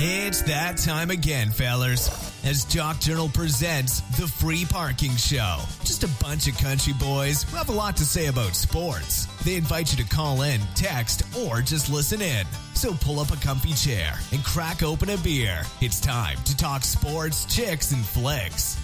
[0.00, 2.08] It's that time again, fellers,
[2.44, 5.58] as Jock Journal presents The Free Parking Show.
[5.80, 9.26] Just a bunch of country boys who have a lot to say about sports.
[9.44, 12.46] They invite you to call in, text, or just listen in.
[12.74, 15.62] So pull up a comfy chair and crack open a beer.
[15.80, 18.78] It's time to talk sports, chicks, and flicks.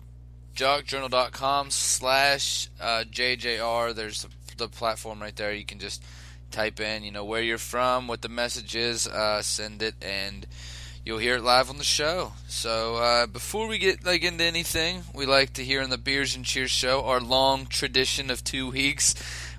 [0.56, 5.54] jockjournal.com slash uh, JJR, there's the platform right there.
[5.54, 6.04] You can just
[6.52, 10.46] type in, you know, where you're from, what the message is, uh, send it, and
[11.10, 12.34] you'll hear it live on the show.
[12.48, 16.36] So uh, before we get like into anything, we like to hear on the Beers
[16.36, 19.16] and Cheers show our long tradition of two weeks.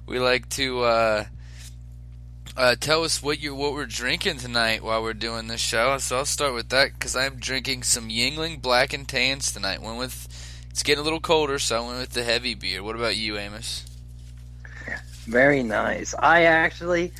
[0.06, 1.24] We like to uh,
[2.56, 5.98] uh, tell us what you what we're drinking tonight while we're doing this show.
[5.98, 9.82] So I'll start with that because I'm drinking some Yuengling Black and Tans tonight.
[9.82, 10.28] Went with
[10.70, 12.80] it's getting a little colder, so I went with the heavy beer.
[12.80, 13.86] What about you, Amos?
[15.24, 16.14] Very nice.
[16.16, 17.10] I actually,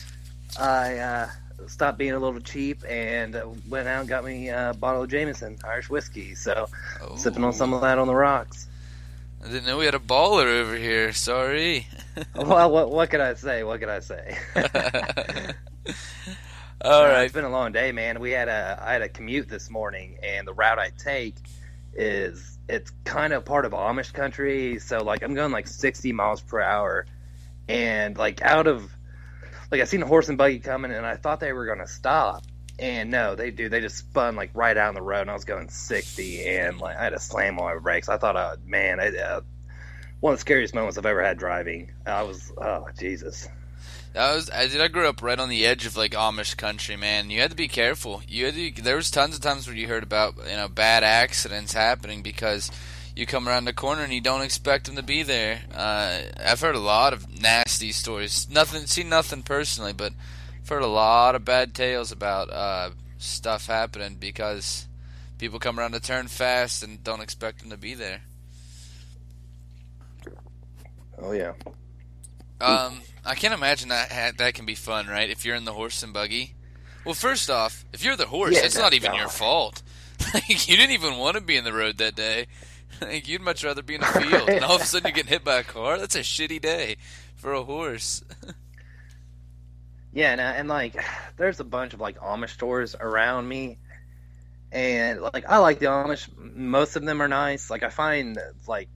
[0.57, 1.29] I uh,
[1.67, 3.37] stopped being a little cheap and
[3.69, 6.35] went out and got me a bottle of Jameson Irish whiskey.
[6.35, 6.69] So,
[7.03, 7.17] Oh.
[7.17, 8.67] sipping on some of that on the rocks.
[9.43, 11.13] I didn't know we had a baller over here.
[11.15, 11.87] Sorry.
[12.37, 13.63] well, what what could I say?
[13.65, 14.37] What could I say?
[16.83, 17.25] All Uh, right.
[17.25, 18.21] It's been a long day, man.
[18.21, 21.37] We had a I had a commute this morning, and the route I take
[21.95, 24.79] is it's kind of part of Amish country.
[24.79, 27.07] So like I'm going like 60 miles per hour,
[27.69, 28.91] and like out of
[29.71, 32.43] like I seen a horse and buggy coming, and I thought they were gonna stop,
[32.79, 33.69] and no, they do.
[33.69, 36.81] They just spun like right out on the road, and I was going 60, and
[36.81, 38.09] like I had to slam on my brakes.
[38.09, 39.41] I thought, uh, man, I, uh,
[40.21, 41.93] one of the scariest moments I've ever had driving.
[42.07, 43.49] I was, oh Jesus.
[44.15, 46.97] I was I did I grew up right on the edge of like Amish country,
[46.97, 47.31] man.
[47.31, 48.23] You had to be careful.
[48.27, 51.05] You had to, there was tons of times where you heard about you know bad
[51.05, 52.73] accidents happening because
[53.17, 55.61] you come around the corner and you don't expect them to be there.
[55.75, 58.49] Uh, I've heard a lot of nasty stories.
[58.51, 60.13] Nothing, seen nothing personally, but
[60.63, 64.87] I've heard a lot of bad tales about uh, stuff happening because
[65.39, 68.23] people come around the turn fast and don't expect them to be there.
[71.19, 71.53] Oh yeah.
[72.61, 75.29] Um, I can't imagine that that can be fun, right?
[75.31, 76.55] If you're in the horse and buggy.
[77.05, 79.83] Well, first off, if you're the horse, Yeah, it's no, not even your fault.
[80.35, 82.47] Like you didn't even want to be in the road that day.
[83.01, 85.31] Like you'd much rather be in a field, and all of a sudden you're getting
[85.31, 85.99] hit by a car.
[85.99, 86.97] That's a shitty day
[87.37, 88.23] for a horse.
[90.13, 90.97] Yeah, and, uh, and like,
[91.37, 93.79] there's a bunch of like Amish stores around me,
[94.73, 96.29] and like I like the Amish.
[96.37, 97.71] Most of them are nice.
[97.71, 98.89] Like I find like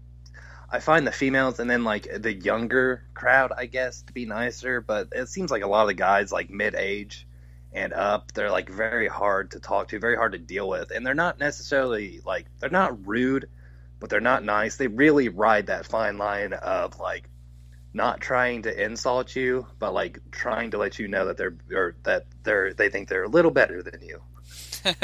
[0.70, 4.80] I find the females and then like the younger crowd, I guess, to be nicer.
[4.80, 7.26] But it seems like a lot of the guys like mid age
[7.72, 11.04] and up, they're like very hard to talk to, very hard to deal with, and
[11.04, 13.48] they're not necessarily like they're not rude,
[14.04, 14.76] but they're not nice.
[14.76, 17.30] They really ride that fine line of like
[17.94, 21.96] not trying to insult you, but like trying to let you know that they're or
[22.02, 24.20] that they're they think they're a little better than you.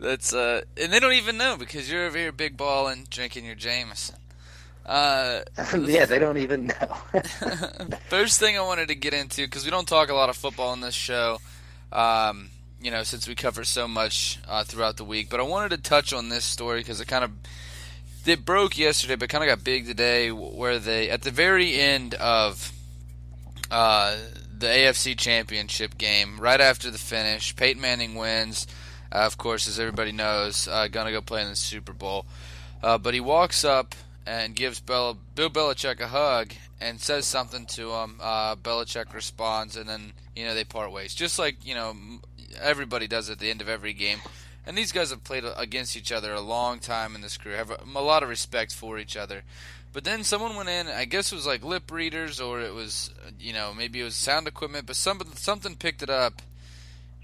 [0.00, 3.44] That's uh, and they don't even know because you're over here big ball and drinking
[3.44, 4.16] your Jameson.
[4.86, 5.42] Uh,
[5.78, 6.96] yeah, they don't even know.
[8.08, 10.70] First thing I wanted to get into because we don't talk a lot of football
[10.70, 11.40] on this show,
[11.92, 12.48] um,
[12.80, 15.28] you know, since we cover so much uh, throughout the week.
[15.28, 17.32] But I wanted to touch on this story because it kind of
[18.28, 22.14] it broke yesterday, but kind of got big today, where they at the very end
[22.14, 22.72] of
[23.70, 24.16] uh,
[24.58, 28.66] the AFC Championship game, right after the finish, Peyton Manning wins.
[29.10, 32.24] Uh, of course, as everybody knows, uh, gonna go play in the Super Bowl.
[32.82, 33.94] Uh, but he walks up
[34.26, 38.16] and gives Bel- Bill Belichick a hug and says something to him.
[38.20, 41.94] Uh, Belichick responds, and then you know they part ways, just like you know
[42.60, 44.18] everybody does at the end of every game.
[44.66, 47.70] And these guys have played against each other a long time in this career, have
[47.70, 49.42] a, a lot of respect for each other.
[49.92, 50.88] But then someone went in.
[50.88, 54.14] I guess it was like lip readers, or it was you know maybe it was
[54.14, 56.40] sound equipment, but something something picked it up,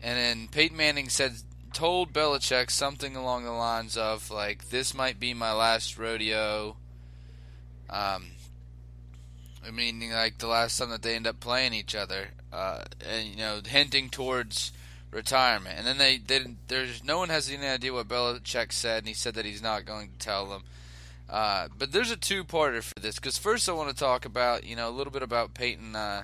[0.02, 1.37] and then Peyton Manning said
[1.73, 6.76] told Belichick something along the lines of like, "This might be my last rodeo."
[7.88, 8.32] Um,
[9.67, 13.29] I mean, like the last time that they end up playing each other, uh, and
[13.29, 14.73] you know, hinting towards
[15.11, 15.77] retirement.
[15.79, 16.57] And then they did.
[16.69, 19.85] There's no one has any idea what Belichick said, and he said that he's not
[19.85, 20.63] going to tell them.
[21.29, 24.75] Uh, but there's a two-parter for this because first I want to talk about you
[24.75, 26.23] know a little bit about Peyton, uh,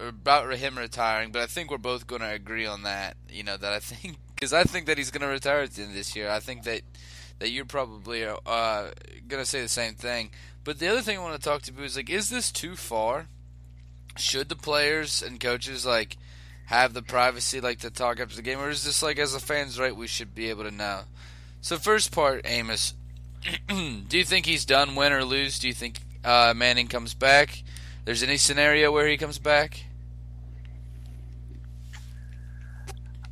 [0.00, 1.32] about him retiring.
[1.32, 3.16] But I think we're both going to agree on that.
[3.28, 5.82] You know that I think because I think that he's going to retire at the
[5.82, 6.30] end of this year.
[6.30, 6.82] I think that
[7.40, 8.90] that you're probably uh,
[9.26, 10.30] going to say the same thing.
[10.62, 12.76] But the other thing I want to talk to you is like, is this too
[12.76, 13.26] far?
[14.16, 16.16] Should the players and coaches like
[16.66, 19.40] have the privacy like to talk after the game, or is this like as a
[19.40, 21.02] fans right we should be able to know?
[21.60, 22.94] So first part, Amos,
[23.68, 25.58] do you think he's done, win or lose?
[25.58, 27.62] Do you think uh, Manning comes back?
[28.04, 29.84] There's any scenario where he comes back?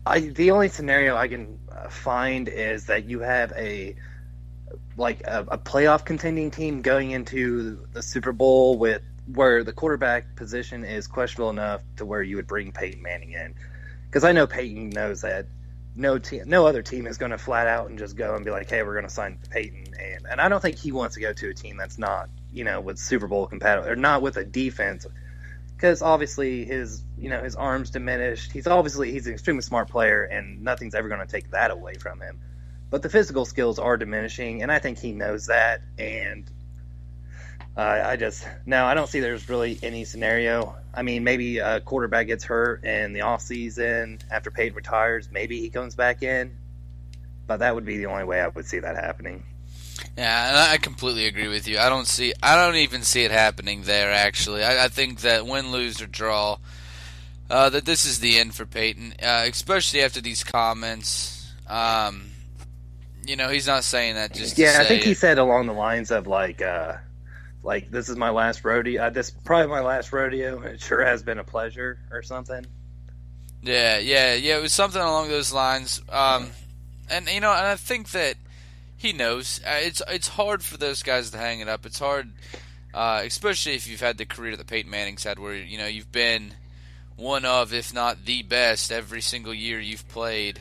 [0.04, 3.94] I the only scenario I can uh, find is that you have a
[4.96, 10.36] like a, a, playoff contending team going into the Super Bowl with where the quarterback
[10.36, 13.54] position is questionable enough to where you would bring Peyton Manning in.
[14.06, 15.46] Because I know Peyton knows that
[15.94, 18.50] no team, no other team is going to flat out and just go and be
[18.50, 21.20] like, "Hey, we're going to sign Peyton," and and I don't think he wants to
[21.20, 24.36] go to a team that's not you know with Super Bowl compatible or not with
[24.36, 25.06] a defense
[25.82, 28.52] because obviously his you know his arms diminished.
[28.52, 31.94] He's obviously he's an extremely smart player, and nothing's ever going to take that away
[31.94, 32.38] from him.
[32.88, 35.80] But the physical skills are diminishing, and I think he knows that.
[35.98, 36.48] And
[37.76, 40.76] uh, I just no, I don't see there's really any scenario.
[40.94, 45.28] I mean, maybe a quarterback gets hurt in the off season after Peyton retires.
[45.32, 46.56] Maybe he comes back in,
[47.46, 49.44] but that would be the only way I would see that happening.
[50.16, 51.78] Yeah, and I completely agree with you.
[51.78, 54.10] I don't see, I don't even see it happening there.
[54.10, 56.58] Actually, I, I think that win, lose, or draw,
[57.48, 61.50] uh, that this is the end for Peyton, uh, especially after these comments.
[61.66, 62.30] Um,
[63.26, 64.58] you know, he's not saying that just.
[64.58, 65.06] Yeah, I think it.
[65.06, 66.94] he said along the lines of like, uh,
[67.62, 69.02] like this is my last rodeo.
[69.02, 70.60] Uh, this is probably my last rodeo.
[70.62, 72.66] It sure has been a pleasure, or something.
[73.62, 74.58] Yeah, yeah, yeah.
[74.58, 76.00] It was something along those lines.
[76.08, 76.50] Um,
[77.08, 78.36] and you know, and I think that
[78.96, 79.60] he knows.
[79.64, 81.86] Uh, it's it's hard for those guys to hang it up.
[81.86, 82.32] It's hard,
[82.92, 86.12] uh, especially if you've had the career that Peyton Manning's had, where you know you've
[86.12, 86.54] been
[87.16, 90.60] one of, if not the best, every single year you've played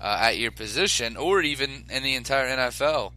[0.00, 3.12] uh, at your position, or even in the entire NFL.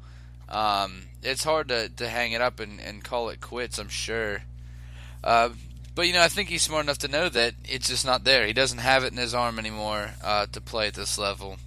[0.48, 3.78] Um, it's hard to, to hang it up and, and call it quits.
[3.78, 4.44] I'm sure.
[5.24, 5.50] Uh,
[5.96, 8.46] but you know, I think he's smart enough to know that it's just not there.
[8.46, 11.58] He doesn't have it in his arm anymore uh, to play at this level.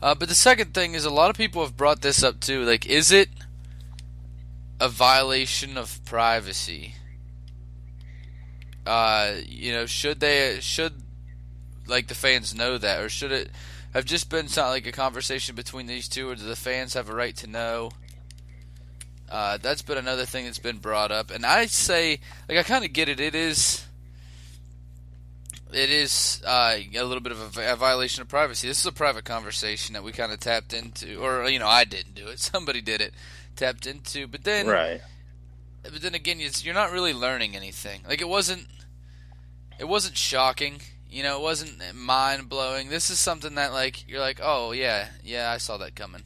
[0.00, 2.64] Uh, but the second thing is a lot of people have brought this up too.
[2.64, 3.28] Like, is it
[4.80, 6.94] a violation of privacy?
[8.84, 11.02] Uh, you know, should they should
[11.86, 13.50] like the fans know that, or should it
[13.92, 17.08] have just been something like a conversation between these two, or do the fans have
[17.08, 17.90] a right to know?
[19.30, 22.84] Uh, that's been another thing that's been brought up, and I say, like, I kind
[22.84, 23.18] of get it.
[23.18, 23.86] It is
[25.72, 28.68] it is uh, a little bit of a, a, violation of privacy.
[28.68, 31.84] This is a private conversation that we kind of tapped into, or you know, I
[31.84, 32.38] didn't do it.
[32.40, 33.14] Somebody did it,
[33.56, 34.26] tapped into.
[34.26, 35.00] But then, right.
[35.82, 38.02] But then again, you're not really learning anything.
[38.06, 38.66] Like it wasn't,
[39.78, 40.80] it wasn't shocking.
[41.12, 42.88] You know, it wasn't mind blowing.
[42.88, 46.22] This is something that like you're like, oh yeah, yeah, I saw that coming.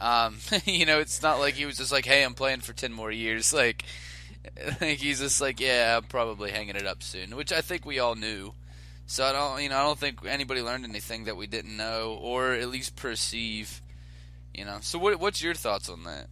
[0.00, 2.92] Um, you know, it's not like he was just like, hey, I'm playing for ten
[2.92, 3.52] more years.
[3.62, 3.84] Like
[4.80, 7.98] like he's just like, yeah, I'm probably hanging it up soon, which I think we
[7.98, 8.54] all knew.
[9.06, 12.18] So I don't, you know, I don't think anybody learned anything that we didn't know
[12.20, 13.82] or at least perceive.
[14.54, 16.26] You know, so what, what's your thoughts on that?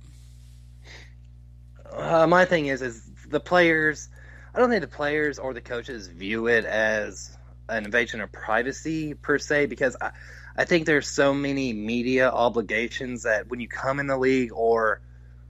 [1.93, 4.09] Uh, my thing is, is the players.
[4.55, 7.37] I don't think the players or the coaches view it as
[7.71, 10.11] an invasion of privacy per se, because I,
[10.57, 15.01] I think there's so many media obligations that when you come in the league or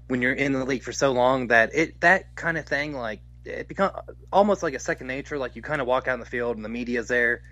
[0.07, 3.21] when you're in the league for so long that it that kind of thing like
[3.45, 3.93] it becomes
[4.33, 5.39] almost like a second nature.
[5.39, 7.43] Like you kind of walk out in the field and the media's there,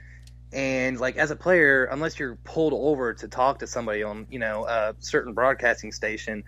[0.52, 4.38] and like as a player, unless you're pulled over to talk to somebody on you
[4.38, 6.44] know a certain broadcasting station,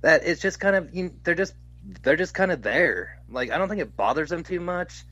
[0.00, 1.54] that it's just kind of you they're just
[2.02, 3.20] they're just kind of there.
[3.28, 5.04] Like I don't think it bothers them too much.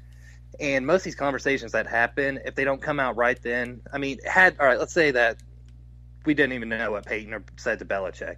[0.58, 3.98] And most of these conversations that happen, if they don't come out right then, I
[3.98, 5.36] mean, had all right, let's say that
[6.26, 8.36] we didn't even know what Peyton said to Belichick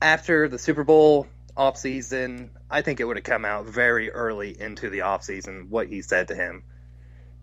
[0.00, 4.90] after the Super Bowl offseason, I think it would have come out very early into
[4.90, 6.64] the offseason what he said to him.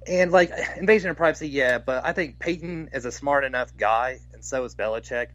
[0.06, 4.20] And like invasion of privacy, yeah, but I think Peyton is a smart enough guy,
[4.34, 5.28] and so is Belichick,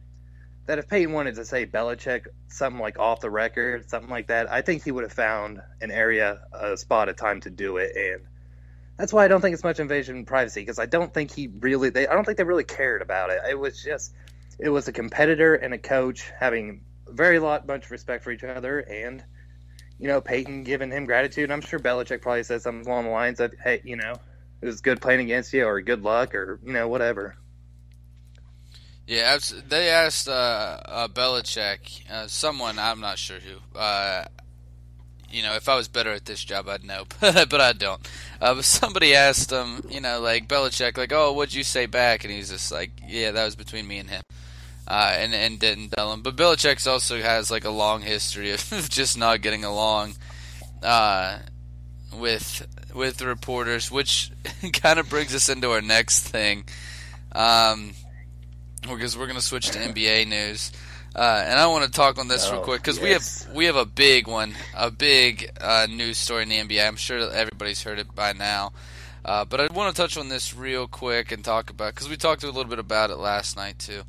[0.69, 4.51] that if Peyton wanted to say Belichick something like off the record, something like that,
[4.51, 7.95] I think he would have found an area, a spot, a time to do it,
[7.95, 8.27] and
[8.95, 11.47] that's why I don't think it's much invasion of privacy because I don't think he
[11.47, 13.39] really, they, I don't think they really cared about it.
[13.49, 14.13] It was just,
[14.59, 18.79] it was a competitor and a coach having very lot of respect for each other
[18.79, 19.23] and
[19.97, 21.49] you know, Peyton giving him gratitude.
[21.49, 24.13] I'm sure Belichick probably said something along the lines of, "Hey, you know,
[24.61, 27.35] it was good playing against you, or good luck, or you know, whatever."
[29.09, 33.57] Yeah, they asked uh, uh, Belichick, uh, someone I'm not sure who.
[33.75, 34.25] Uh,
[35.31, 38.07] you know, if I was better at this job, I'd know, but I don't.
[38.39, 42.23] Uh, but somebody asked him, you know, like Belichick, like, "Oh, what'd you say back?"
[42.23, 44.21] And he's just like, "Yeah, that was between me and him."
[44.87, 46.21] Uh, and and didn't tell him.
[46.21, 48.61] But Belichick also has like a long history of
[48.91, 50.17] just not getting along
[50.83, 51.39] uh,
[52.13, 54.31] with with the reporters, which
[54.73, 56.65] kind of brings us into our next thing.
[57.31, 57.95] Um,
[58.81, 60.71] because we're going to switch to NBA news.
[61.15, 63.03] Uh, and I want to talk on this oh, real quick because yes.
[63.03, 63.11] we
[63.45, 66.87] have we have a big one, a big uh, news story in the NBA.
[66.87, 68.73] I'm sure everybody's heard it by now,
[69.25, 72.15] uh, but I want to touch on this real quick and talk about because we
[72.15, 74.03] talked a little bit about it last night too.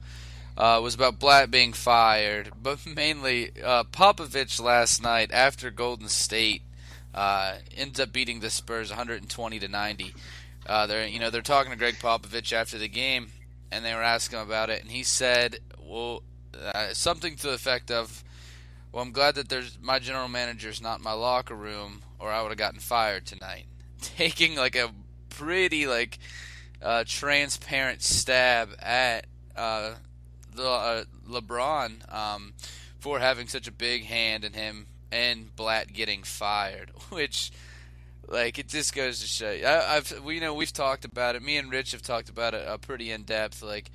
[0.58, 6.08] Uh, it was about Blatt being fired, but mainly uh, Popovich last night after Golden
[6.08, 6.60] State
[7.14, 10.14] uh, ends up beating the Spurs 120 to 90.
[10.66, 13.32] they're you know they're talking to Gregg Popovich after the game
[13.70, 16.22] and they were asking him about it, and he said, "Well,
[16.58, 18.24] uh, something to the effect of."
[18.92, 22.42] Well, I'm glad that there's my general manager's not in my locker room, or I
[22.42, 23.66] would have gotten fired tonight.
[24.00, 24.90] Taking like a
[25.28, 26.18] pretty like
[26.82, 29.94] uh, transparent stab at uh,
[30.58, 32.54] uh, LeBron um,
[32.98, 37.50] for having such a big hand in him and Blatt getting fired, which
[38.30, 39.66] like it just goes to show you.
[39.66, 41.42] I, have we you know we've talked about it.
[41.42, 43.62] Me and Rich have talked about it uh, pretty in depth.
[43.62, 43.90] Like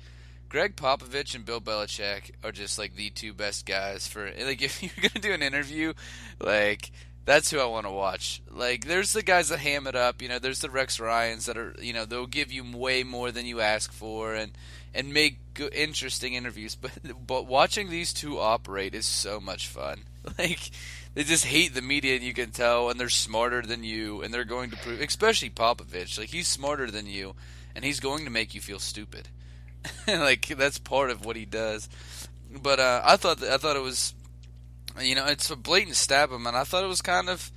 [0.48, 4.82] Gregg Popovich and Bill Belichick are just like the two best guys for like if
[4.82, 5.94] you're gonna do an interview,
[6.38, 6.92] like
[7.24, 8.42] that's who I want to watch.
[8.50, 10.20] Like there's the guys that ham it up.
[10.20, 13.32] You know, there's the Rex Ryan's that are you know they'll give you way more
[13.32, 14.52] than you ask for and
[14.94, 16.74] and make good, interesting interviews.
[16.74, 16.92] But
[17.26, 20.00] but watching these two operate is so much fun.
[20.40, 20.72] Like
[21.16, 24.34] they just hate the media, and you can tell, and they're smarter than you, and
[24.34, 27.34] they're going to prove, especially Popovich, like he's smarter than you,
[27.74, 29.28] and he's going to make you feel stupid.
[30.06, 31.88] like that's part of what he does.
[32.62, 34.12] But uh, I thought I thought it was,
[35.00, 37.50] you know, it's a blatant stab him, and I thought it was kind of.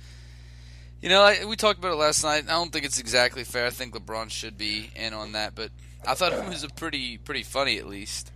[1.02, 2.44] You know, I, we talked about it last night.
[2.44, 3.66] I don't think it's exactly fair.
[3.66, 5.70] I think LeBron should be in on that, but
[6.06, 8.32] I thought it was a pretty pretty funny at least.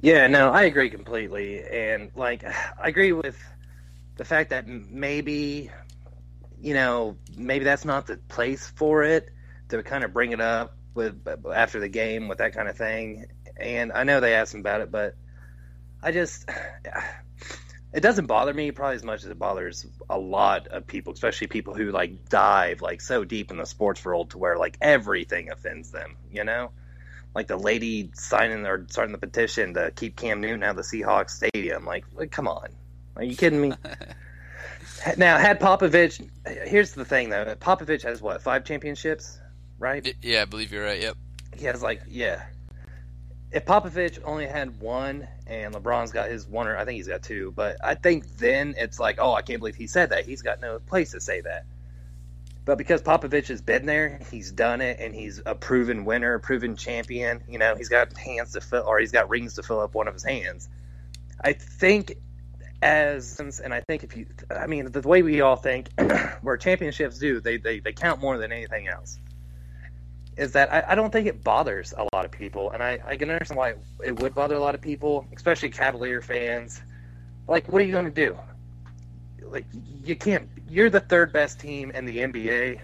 [0.00, 2.44] Yeah, no, I agree completely, and like
[2.82, 3.38] I agree with
[4.16, 5.70] the fact that maybe
[6.60, 9.30] you know maybe that's not the place for it
[9.70, 13.26] to kind of bring it up with after the game with that kind of thing.
[13.58, 15.16] And I know they asked him about it, but
[16.02, 16.48] I just
[17.92, 21.46] it doesn't bother me probably as much as it bothers a lot of people, especially
[21.46, 25.50] people who like dive like so deep in the sports world to where like everything
[25.50, 26.72] offends them, you know?
[27.34, 30.82] Like the lady signing or starting the petition to keep Cam Newton out of the
[30.82, 31.84] Seahawks stadium.
[31.84, 32.68] Like, like come on,
[33.16, 33.72] are you kidding me?
[35.16, 36.26] now, had Popovich,
[36.66, 39.38] here's the thing though, Popovich has what five championships,
[39.78, 40.14] right?
[40.22, 41.00] Yeah, I believe you're right.
[41.00, 41.16] Yep.
[41.56, 42.44] He has like yeah.
[43.52, 47.22] If Popovich only had one and LeBron's got his one, or I think he's got
[47.22, 50.24] two, but I think then it's like, oh, I can't believe he said that.
[50.24, 51.64] He's got no place to say that.
[52.64, 56.76] But because Popovich has been there, he's done it, and he's a proven winner, proven
[56.76, 57.42] champion.
[57.48, 60.08] You know, he's got hands to fill, or he's got rings to fill up one
[60.08, 60.68] of his hands.
[61.42, 62.14] I think,
[62.80, 65.90] as and I think if you, I mean, the way we all think,
[66.40, 69.18] where championships do, they, they they count more than anything else.
[70.38, 73.16] Is that I, I don't think it bothers a lot of people, and I, I
[73.16, 76.80] can understand why it would bother a lot of people, especially Cavalier fans.
[77.46, 78.38] Like, what are you going to do?
[79.54, 79.64] like
[80.04, 80.48] you can't.
[80.74, 82.80] You're the third best team in the NBA,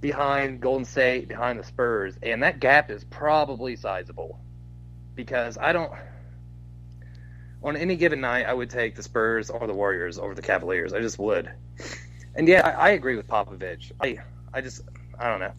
[0.00, 4.40] behind Golden State, behind the Spurs, and that gap is probably sizable.
[5.14, 5.92] Because I don't.
[7.62, 10.92] On any given night, I would take the Spurs or the Warriors over the Cavaliers.
[10.92, 11.48] I just would.
[12.34, 13.92] And yeah, I, I agree with Popovich.
[14.02, 14.18] I
[14.52, 14.82] I just
[15.16, 15.52] I don't know.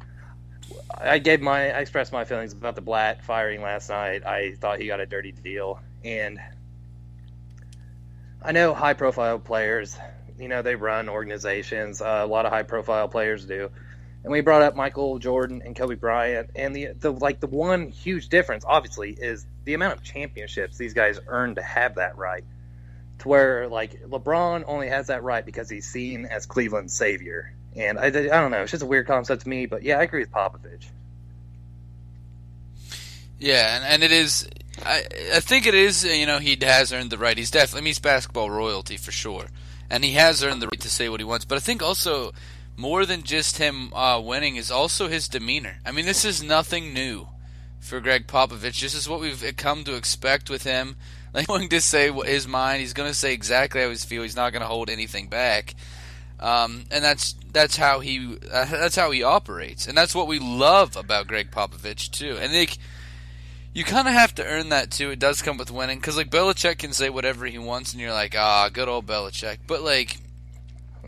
[0.93, 4.25] I gave my I expressed my feelings about the Blatt firing last night.
[4.25, 6.37] I thought he got a dirty deal, and
[8.41, 9.97] I know high profile players
[10.39, 12.01] you know they run organizations.
[12.01, 13.69] Uh, a lot of high profile players do.
[14.23, 17.89] And we brought up Michael Jordan and Kobe Bryant, and the the like the one
[17.89, 22.43] huge difference, obviously, is the amount of championships these guys earned to have that right.
[23.19, 27.99] To where like LeBron only has that right because he's seen as Cleveland's savior, and
[27.99, 30.21] I, I don't know, it's just a weird concept to me, but yeah, I agree
[30.21, 30.85] with Popovich.
[33.37, 34.49] Yeah, and, and it is.
[34.83, 35.03] I
[35.35, 36.03] I think it is.
[36.03, 37.37] You know, he has earned the right.
[37.37, 39.45] He's definitely he's basketball royalty for sure
[39.89, 41.45] and he has earned the right to say what he wants.
[41.45, 42.33] But I think also
[42.77, 45.77] more than just him uh, winning is also his demeanor.
[45.85, 47.27] I mean, this is nothing new
[47.79, 48.81] for Gregg Popovich.
[48.81, 50.95] This is what we've come to expect with him.
[51.35, 52.79] Like, going to say his mind.
[52.79, 54.23] He's going to say exactly how he feels.
[54.23, 55.75] He's not going to hold anything back.
[56.39, 60.39] Um, and that's that's how he uh, that's how he operates, and that's what we
[60.39, 62.37] love about Gregg Popovich too.
[62.39, 62.77] And like,
[63.75, 65.11] you kind of have to earn that too.
[65.11, 68.11] It does come with winning, because like Belichick can say whatever he wants, and you're
[68.13, 69.57] like, ah, good old Belichick.
[69.67, 70.17] But like,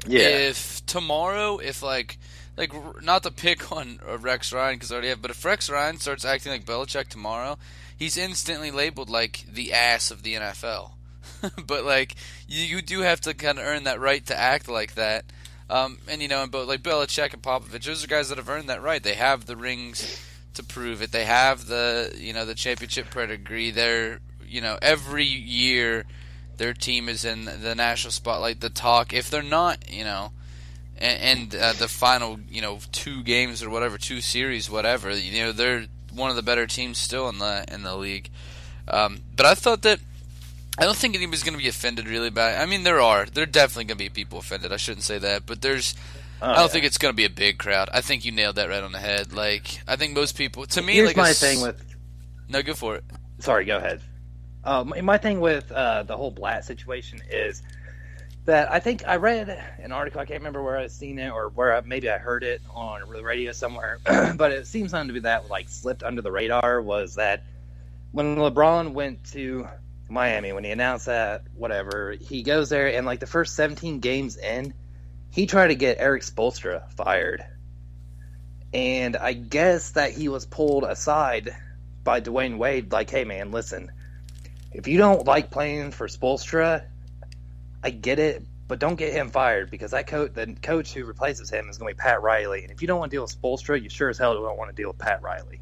[0.05, 0.27] Yeah.
[0.27, 2.19] if tomorrow, if like,
[2.57, 2.71] like
[3.01, 5.97] not to pick on uh, Rex Ryan because I already have, but if Rex Ryan
[5.97, 7.57] starts acting like Belichick tomorrow,
[7.97, 10.91] he's instantly labeled like the ass of the NFL.
[11.65, 12.15] but like,
[12.49, 15.23] you, you do have to kind of earn that right to act like that.
[15.69, 18.49] Um, and you know, and both like Belichick and Popovich, those are guys that have
[18.49, 19.01] earned that right.
[19.03, 20.21] They have the rings
[20.57, 21.11] to prove it.
[21.11, 23.71] They have the you know the championship pedigree.
[23.71, 26.05] They're you know every year
[26.57, 29.13] their team is in the national spotlight, the talk.
[29.13, 30.31] If they're not, you know,
[30.97, 35.43] and, and uh, the final, you know, two games or whatever, two series, whatever, you
[35.43, 38.29] know, they're one of the better teams still in the in the league.
[38.87, 39.99] Um, but I thought that
[40.77, 42.55] I don't think anybody's going to be offended really by.
[42.55, 43.25] I mean, there are.
[43.25, 44.71] There are definitely going to be people offended.
[44.71, 45.95] I shouldn't say that, but there's.
[46.41, 46.67] Oh, I don't yeah.
[46.67, 47.89] think it's going to be a big crowd.
[47.91, 49.33] I think you nailed that right on the head.
[49.33, 50.65] Like, I think most people.
[50.67, 51.83] To me, Here's like my s- thing with.
[52.47, 53.03] No, go for it.
[53.39, 54.01] Sorry, go ahead.
[54.63, 57.63] Uh, my my thing with uh, the whole Blatt situation is
[58.45, 60.19] that I think I read an article.
[60.21, 63.01] I can't remember where I've seen it or where I, maybe I heard it on
[63.11, 66.81] the radio somewhere, but it seems something to be that like slipped under the radar
[66.81, 67.43] was that
[68.11, 69.67] when LeBron went to
[70.09, 74.37] Miami when he announced that whatever he goes there and like the first 17 games
[74.37, 74.73] in,
[75.31, 77.43] he tried to get Erik Spoelstra fired,
[78.73, 81.55] and I guess that he was pulled aside
[82.03, 83.91] by Dwyane Wade, like, hey man, listen,
[84.71, 86.85] if you don't like playing for Spoelstra,
[87.83, 91.49] I get it, but don't get him fired because that coach, the coach who replaces
[91.49, 93.41] him, is going to be Pat Riley, and if you don't want to deal with
[93.41, 95.59] Spoelstra, you sure as hell don't want to deal with Pat Riley.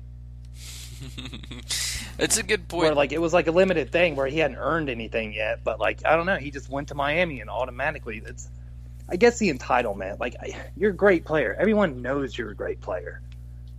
[2.18, 2.84] it's a good point.
[2.84, 5.80] Where like it was like a limited thing where he hadn't earned anything yet, but
[5.80, 8.50] like I don't know, he just went to Miami and automatically it's.
[9.08, 10.36] I guess the entitlement, like
[10.76, 11.56] you're a great player.
[11.60, 13.22] Everyone knows you're a great player.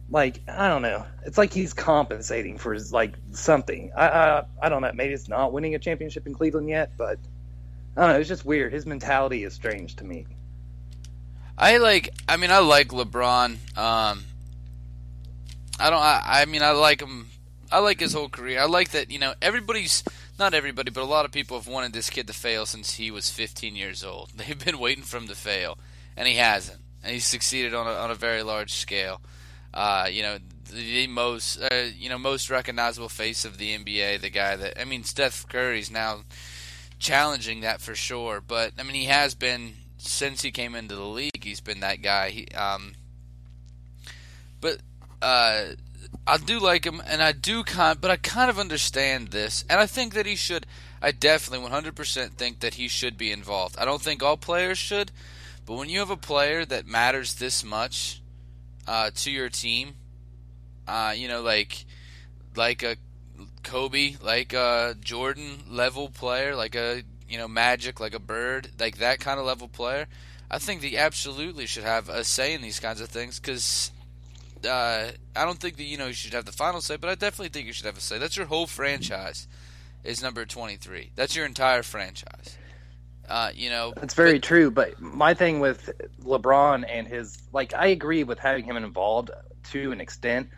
[0.08, 3.92] Like I don't know, it's like he's compensating for his, like something.
[3.96, 4.92] I, I I don't know.
[4.94, 7.18] Maybe it's not winning a championship in Cleveland yet, but
[7.96, 8.20] I don't know.
[8.20, 8.72] It's just weird.
[8.72, 10.26] His mentality is strange to me.
[11.58, 12.10] I like.
[12.28, 13.56] I mean, I like LeBron.
[13.76, 14.24] Um,
[15.80, 16.00] I don't.
[16.00, 17.28] I, I mean, I like him.
[17.72, 18.60] I like his whole career.
[18.60, 19.10] I like that.
[19.10, 20.04] You know, everybody's
[20.38, 23.10] not everybody, but a lot of people have wanted this kid to fail since he
[23.10, 24.30] was 15 years old.
[24.36, 25.78] They've been waiting for him to fail,
[26.16, 26.80] and he hasn't.
[27.02, 29.20] And he's succeeded on a, on a very large scale.
[29.72, 30.38] Uh, you know,
[30.72, 34.84] the most uh, you know most recognizable face of the NBA, the guy that I
[34.84, 36.22] mean, Steph Curry's now
[36.98, 38.40] challenging that for sure.
[38.40, 41.42] But I mean, he has been since he came into the league.
[41.42, 42.30] He's been that guy.
[42.30, 42.94] He, um,
[44.60, 44.78] but
[45.22, 45.66] uh,
[46.26, 49.78] I do like him, and I do kind, but I kind of understand this, and
[49.80, 50.66] I think that he should.
[51.00, 53.76] I definitely 100% think that he should be involved.
[53.78, 55.12] I don't think all players should,
[55.64, 58.22] but when you have a player that matters this much
[58.86, 59.94] uh, to your team,
[60.88, 61.84] uh, you know, like
[62.56, 62.96] like a
[63.62, 68.98] Kobe, like a Jordan level player, like a you know Magic, like a Bird, like
[68.98, 70.06] that kind of level player.
[70.50, 73.90] I think they absolutely should have a say in these kinds of things because
[74.66, 77.14] uh, I don't think that you know you should have the final say, but I
[77.14, 78.18] definitely think you should have a say.
[78.18, 79.48] That's your whole franchise.
[80.04, 81.10] Is number twenty three.
[81.16, 82.56] That's your entire franchise.
[83.28, 84.70] Uh, you know, That's very true.
[84.70, 85.90] But my thing with
[86.22, 89.30] LeBron and his like, I agree with having him involved
[89.72, 90.50] to an extent.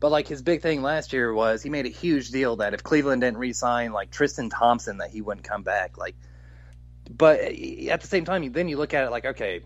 [0.00, 2.82] But like his big thing last year was he made a huge deal that if
[2.82, 5.96] Cleveland didn't re-sign like Tristan Thompson, that he wouldn't come back.
[5.98, 6.14] Like,
[7.10, 9.60] but at the same time, then you look at it like, okay,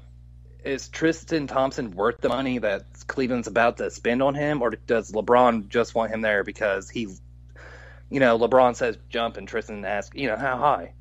[0.64, 5.12] is Tristan Thompson worth the money that Cleveland's about to spend on him, or does
[5.12, 7.08] LeBron just want him there because he,
[8.10, 10.92] you know, LeBron says jump and Tristan asks, you know, how high?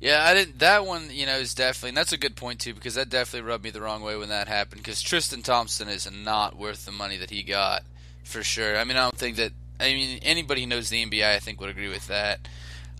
[0.00, 0.58] Yeah, I didn't.
[0.60, 1.94] That one, you know, is definitely.
[1.94, 4.48] That's a good point too, because that definitely rubbed me the wrong way when that
[4.48, 4.82] happened.
[4.82, 7.82] Because Tristan Thompson is not worth the money that he got,
[8.24, 8.78] for sure.
[8.78, 9.52] I mean, I don't think that.
[9.78, 12.48] I mean, anybody who knows the NBA, I think, would agree with that.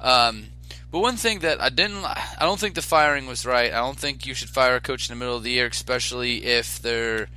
[0.01, 0.47] Um,
[0.91, 3.73] but one thing that I didn't, I don't think the firing was right.
[3.73, 6.45] I don't think you should fire a coach in the middle of the year, especially
[6.45, 7.29] if they're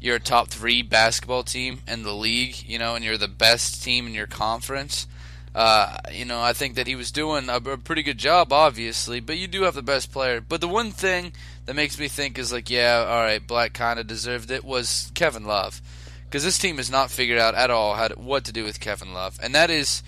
[0.00, 3.84] you're a top three basketball team in the league, you know, and you're the best
[3.84, 5.06] team in your conference.
[5.54, 9.20] Uh, you know, I think that he was doing a, a pretty good job, obviously,
[9.20, 10.40] but you do have the best player.
[10.40, 11.32] But the one thing
[11.66, 15.12] that makes me think is like, yeah, all right, Blatt kind of deserved it was
[15.14, 15.80] Kevin Love,
[16.24, 18.80] because this team has not figured out at all how to, what to do with
[18.80, 20.02] Kevin Love, and that is,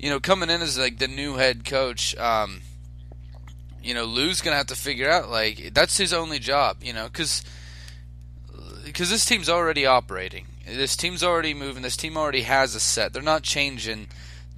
[0.00, 2.16] you know, coming in as like the new head coach.
[2.16, 2.62] Um,
[3.82, 7.04] you know, Lue's gonna have to figure out like that's his only job, you know,
[7.04, 7.44] because
[8.82, 10.46] because this team's already operating.
[10.66, 11.82] This team's already moving.
[11.82, 13.12] This team already has a set.
[13.12, 14.08] They're not changing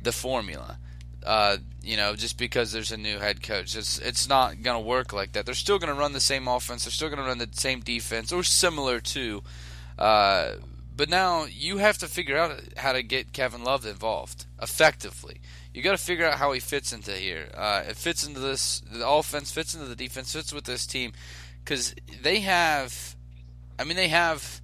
[0.01, 0.79] the formula.
[1.25, 5.13] Uh, you know, just because there's a new head coach, it's it's not to work
[5.13, 5.45] like that.
[5.45, 6.85] They're still to run the same offense.
[6.85, 9.43] They're still to run the same defense, or similar to.
[9.99, 10.53] Uh,
[10.97, 15.41] but now you have to figure out how to get Kevin Love involved effectively.
[15.75, 17.49] You got to figure out how he fits into here.
[17.55, 18.81] Uh, it fits into this.
[18.91, 20.33] The offense fits into the defense.
[20.33, 21.13] Fits with this team
[21.65, 23.17] because they have.
[23.79, 24.61] I mean, they have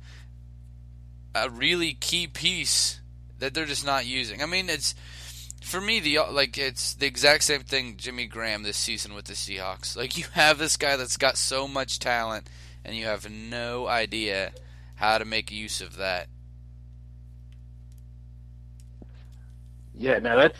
[1.34, 3.00] a really key piece
[3.38, 4.42] that they're just not using.
[4.42, 4.94] I mean, it's
[5.62, 9.34] for me the like it's the exact same thing Jimmy Graham this season with the
[9.34, 9.96] Seahawks.
[9.96, 12.48] Like you have this guy that's got so much talent
[12.84, 14.52] and you have no idea
[14.94, 16.28] how to make use of that.
[19.98, 20.58] Yeah, no, that's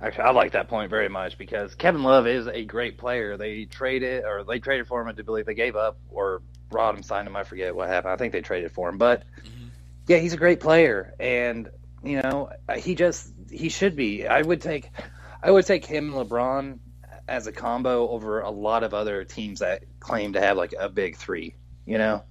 [0.00, 3.36] actually I like that point very much because Kevin Love is a great player.
[3.36, 5.08] They traded or they traded for him.
[5.08, 7.36] I do believe they gave up or brought him, signed him.
[7.36, 8.12] I forget what happened.
[8.12, 9.68] I think they traded for him, but mm-hmm.
[10.08, 11.70] yeah, he's a great player, and
[12.02, 14.26] you know he just he should be.
[14.26, 14.90] I would take
[15.42, 16.78] I would take him and LeBron
[17.28, 20.88] as a combo over a lot of other teams that claim to have like a
[20.88, 21.54] big three.
[21.86, 22.24] You know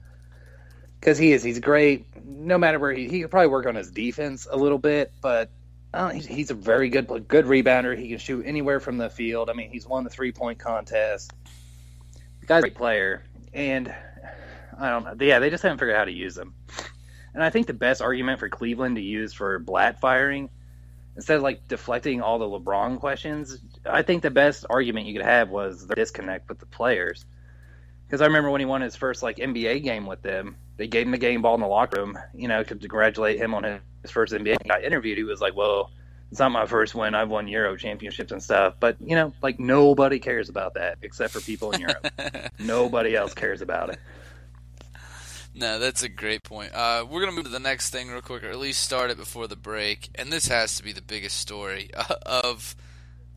[1.02, 1.44] because he is.
[1.44, 2.06] He's great.
[2.24, 5.50] No matter where he, he could probably work on his defense a little bit, but
[5.94, 7.98] uh, he's, he's, a very good good rebounder.
[7.98, 9.50] He can shoot anywhere from the field.
[9.50, 11.34] I mean, he's won the three point contest.
[12.40, 13.24] The guy's a great player,
[13.54, 13.94] and
[14.80, 15.26] I don't know.
[15.26, 16.54] Yeah, they just haven't figured out how to use him.
[17.34, 20.50] And I think the best argument for Cleveland to use for Blatt firing,
[21.16, 25.26] instead of like deflecting all the LeBron questions, I think the best argument you could
[25.26, 27.26] have was the disconnect with the players.
[28.06, 31.06] Because I remember when he won his first like NBA game with them, they gave
[31.06, 33.82] him the game ball in the locker room, you know, to congratulate him on his
[34.10, 34.68] first NBA.
[34.68, 35.18] Got interviewed.
[35.18, 35.92] He was like, "Well,
[36.32, 37.14] it's not my first win.
[37.14, 41.34] I've won Euro championships and stuff." But you know, like nobody cares about that except
[41.34, 42.08] for people in Europe.
[42.60, 44.00] nobody else cares about it.
[45.54, 46.74] No, that's a great point.
[46.74, 49.18] Uh, we're gonna move to the next thing real quick, or at least start it
[49.18, 50.10] before the break.
[50.16, 51.92] And this has to be the biggest story
[52.26, 52.76] of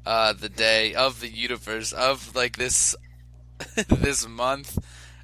[0.07, 2.95] uh, the day, of the universe, of like this
[3.89, 4.79] this month.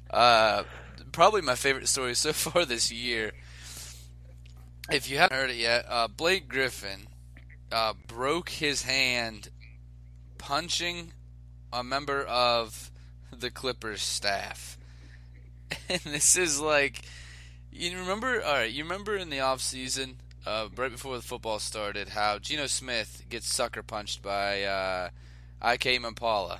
[0.09, 0.63] Uh,
[1.11, 3.31] probably my favorite story so far this year.
[4.91, 7.07] If you haven't heard it yet, uh, Blake Griffin
[7.71, 9.49] uh, broke his hand
[10.37, 11.13] punching
[11.71, 12.91] a member of
[13.31, 14.77] the Clippers staff.
[15.87, 17.01] And this is like
[17.71, 21.59] you remember all right, you remember in the off season, uh, right before the football
[21.59, 25.09] started, how Geno Smith gets sucker punched by uh
[25.63, 26.59] IK Enemkpali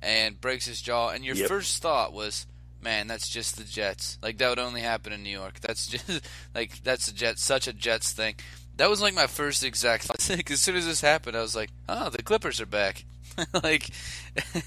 [0.00, 1.48] and breaks his jaw, and your yep.
[1.48, 2.46] first thought was,
[2.82, 4.18] "Man, that's just the Jets.
[4.22, 5.60] Like that would only happen in New York.
[5.60, 8.34] That's just like that's a Jets, such a Jets thing."
[8.76, 10.30] That was like my first exact thought.
[10.50, 13.04] as soon as this happened, I was like, "Oh, the Clippers are back."
[13.62, 13.90] like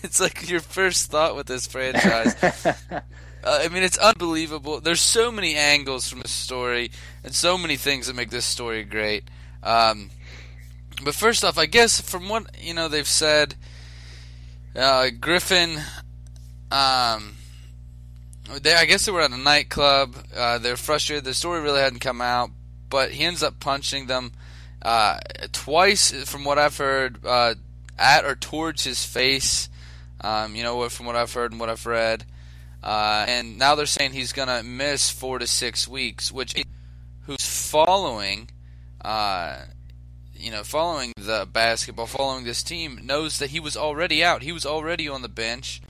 [0.03, 2.35] it's like your first thought with this franchise.
[2.43, 3.01] uh,
[3.43, 4.79] I mean, it's unbelievable.
[4.79, 6.91] There's so many angles from this story,
[7.23, 9.25] and so many things that make this story great.
[9.63, 10.09] Um,
[11.03, 13.55] but first off, I guess from what you know they've said,
[14.75, 15.81] uh, Griffin,
[16.71, 17.35] um,
[18.61, 20.15] they, I guess they were at a nightclub.
[20.35, 21.23] Uh, they're frustrated.
[21.23, 22.51] The story really hadn't come out,
[22.89, 24.31] but he ends up punching them
[24.81, 25.19] uh,
[25.51, 27.55] twice, from what I've heard, uh,
[27.97, 29.69] at or towards his face.
[30.21, 32.25] Um, you know, from what I've heard and what I've read.
[32.81, 36.55] Uh, and now they're saying he's going to miss four to six weeks, which
[37.25, 38.49] who's following
[39.05, 39.57] uh,
[40.35, 44.41] you know, following the basketball, following this team, knows that he was already out.
[44.41, 45.81] He was already on the bench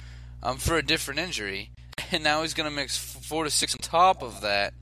[0.43, 1.71] um, for a different injury,
[2.11, 4.73] and now he's going to mix four to six on top of that.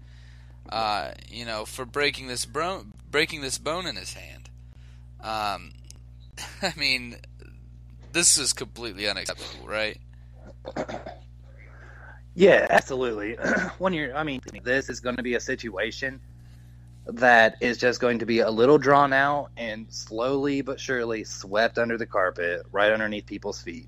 [0.70, 4.50] Uh, you know, for breaking this bro- breaking this bone in his hand.
[5.22, 5.74] Um,
[6.62, 7.18] I mean,
[8.12, 9.98] this is completely unacceptable, right?
[12.36, 13.34] Yeah, absolutely.
[13.78, 16.20] when you're, I mean, this is going to be a situation
[17.06, 21.78] that is just going to be a little drawn out and slowly but surely swept
[21.78, 23.88] under the carpet, right underneath people's feet.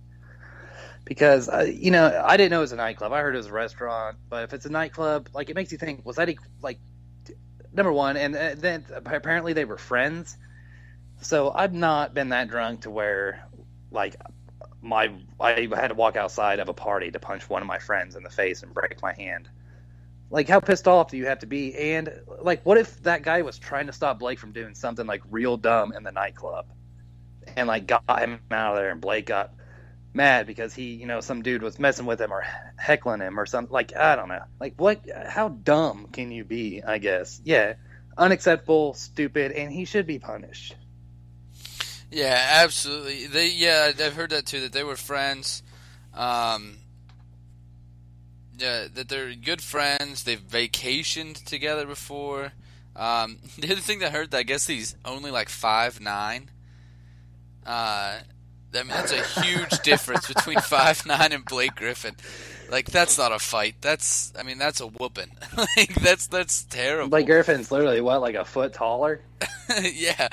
[1.06, 3.14] Because uh, you know, I didn't know it was a nightclub.
[3.14, 5.78] I heard it was a restaurant, but if it's a nightclub, like it makes you
[5.78, 6.30] think, was that
[6.62, 6.80] like
[7.72, 8.18] number one?
[8.18, 10.38] And uh, then apparently they were friends.
[11.22, 13.48] So I've not been that drunk to where
[13.92, 14.16] like
[14.82, 18.16] my I had to walk outside of a party to punch one of my friends
[18.16, 19.50] in the face and break my hand.
[20.32, 21.76] Like, how pissed off do you have to be?
[21.76, 25.22] And like, what if that guy was trying to stop Blake from doing something like
[25.30, 26.66] real dumb in the nightclub,
[27.56, 29.54] and like got him out of there, and Blake got
[30.16, 32.44] mad because he, you know, some dude was messing with him or
[32.78, 33.74] heckling him or something.
[33.74, 34.44] Like, I don't know.
[34.60, 35.02] Like, what?
[35.28, 36.82] How dumb can you be?
[36.84, 37.42] I guess.
[37.44, 37.74] Yeah,
[38.18, 40.76] unacceptable, stupid, and he should be punished.
[42.12, 43.28] Yeah, absolutely.
[43.28, 44.62] They, yeah, I've heard that too.
[44.62, 45.64] That they were friends.
[46.14, 46.78] Um,
[48.58, 50.24] yeah, that they're good friends.
[50.24, 52.54] They've vacationed together before.
[52.96, 56.50] Um, the other thing that heard, I guess he's only like five nine.
[57.66, 58.20] Uh,
[58.76, 62.16] I mean, that's a huge difference between five nine and Blake Griffin.
[62.70, 63.76] Like that's not a fight.
[63.82, 65.32] That's I mean that's a whooping.
[65.58, 67.10] like that's that's terrible.
[67.10, 69.22] Blake Griffin's literally what like a foot taller.
[69.82, 70.28] yeah,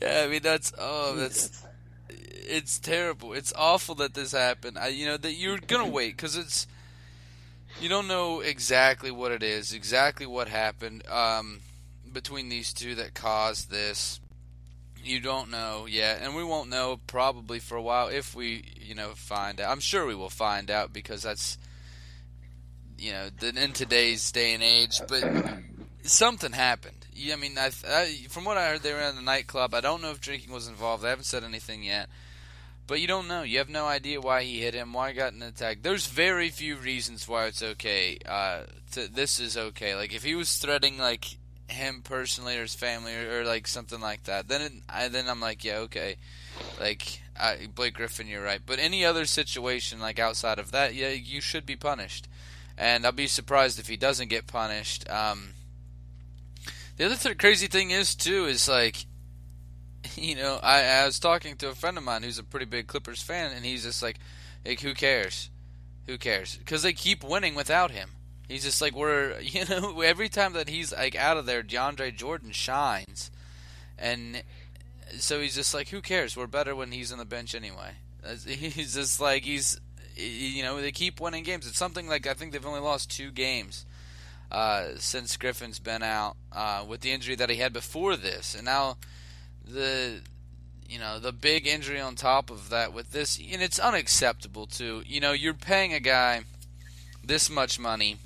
[0.00, 0.22] yeah.
[0.24, 1.64] I mean that's oh that's
[2.08, 3.32] it's terrible.
[3.32, 4.78] It's awful that this happened.
[4.78, 6.66] I you know that you're gonna wait because it's
[7.80, 11.60] you don't know exactly what it is, exactly what happened um,
[12.12, 14.20] between these two that caused this.
[15.02, 18.94] You don't know yet, and we won't know probably for a while if we, you
[18.94, 19.70] know, find out.
[19.70, 21.58] I'm sure we will find out because that's
[23.00, 25.24] you know, in today's day and age, but
[26.02, 27.06] something happened.
[27.32, 29.74] I mean, I, I, from what I heard, they were in the nightclub.
[29.74, 31.02] I don't know if drinking was involved.
[31.02, 32.08] They haven't said anything yet.
[32.86, 33.42] But you don't know.
[33.42, 35.78] You have no idea why he hit him, why he got an attack.
[35.82, 38.18] There's very few reasons why it's okay.
[38.26, 39.94] Uh, to, this is okay.
[39.94, 41.26] Like if he was threading like
[41.70, 45.28] him personally or his family or, or like something like that, then it, I, then
[45.28, 46.16] I'm like, yeah, okay.
[46.78, 48.60] Like I, Blake Griffin, you're right.
[48.64, 52.28] But any other situation like outside of that, yeah, you should be punished
[52.80, 55.08] and I'll be surprised if he doesn't get punished.
[55.10, 55.50] Um,
[56.96, 59.04] the other th- crazy thing is too is like,
[60.16, 62.86] you know, I, I was talking to a friend of mine who's a pretty big
[62.86, 64.18] Clippers fan, and he's just like,
[64.64, 65.50] like who cares?
[66.06, 66.56] Who cares?
[66.56, 68.10] Because they keep winning without him.
[68.50, 72.14] He's just like we're you know every time that he's like out of there, DeAndre
[72.16, 73.30] Jordan shines,
[73.98, 74.42] and
[75.18, 76.36] so he's just like who cares?
[76.36, 77.92] We're better when he's on the bench anyway.
[78.46, 79.80] He's just like he's
[80.14, 81.66] you know they keep winning games.
[81.66, 83.86] It's something like I think they've only lost two games
[84.52, 88.66] uh, since Griffin's been out uh, with the injury that he had before this, and
[88.66, 88.98] now
[89.64, 90.20] the
[90.86, 95.02] you know the big injury on top of that with this, and it's unacceptable too.
[95.06, 96.42] You know you're paying a guy
[97.24, 98.18] this much money,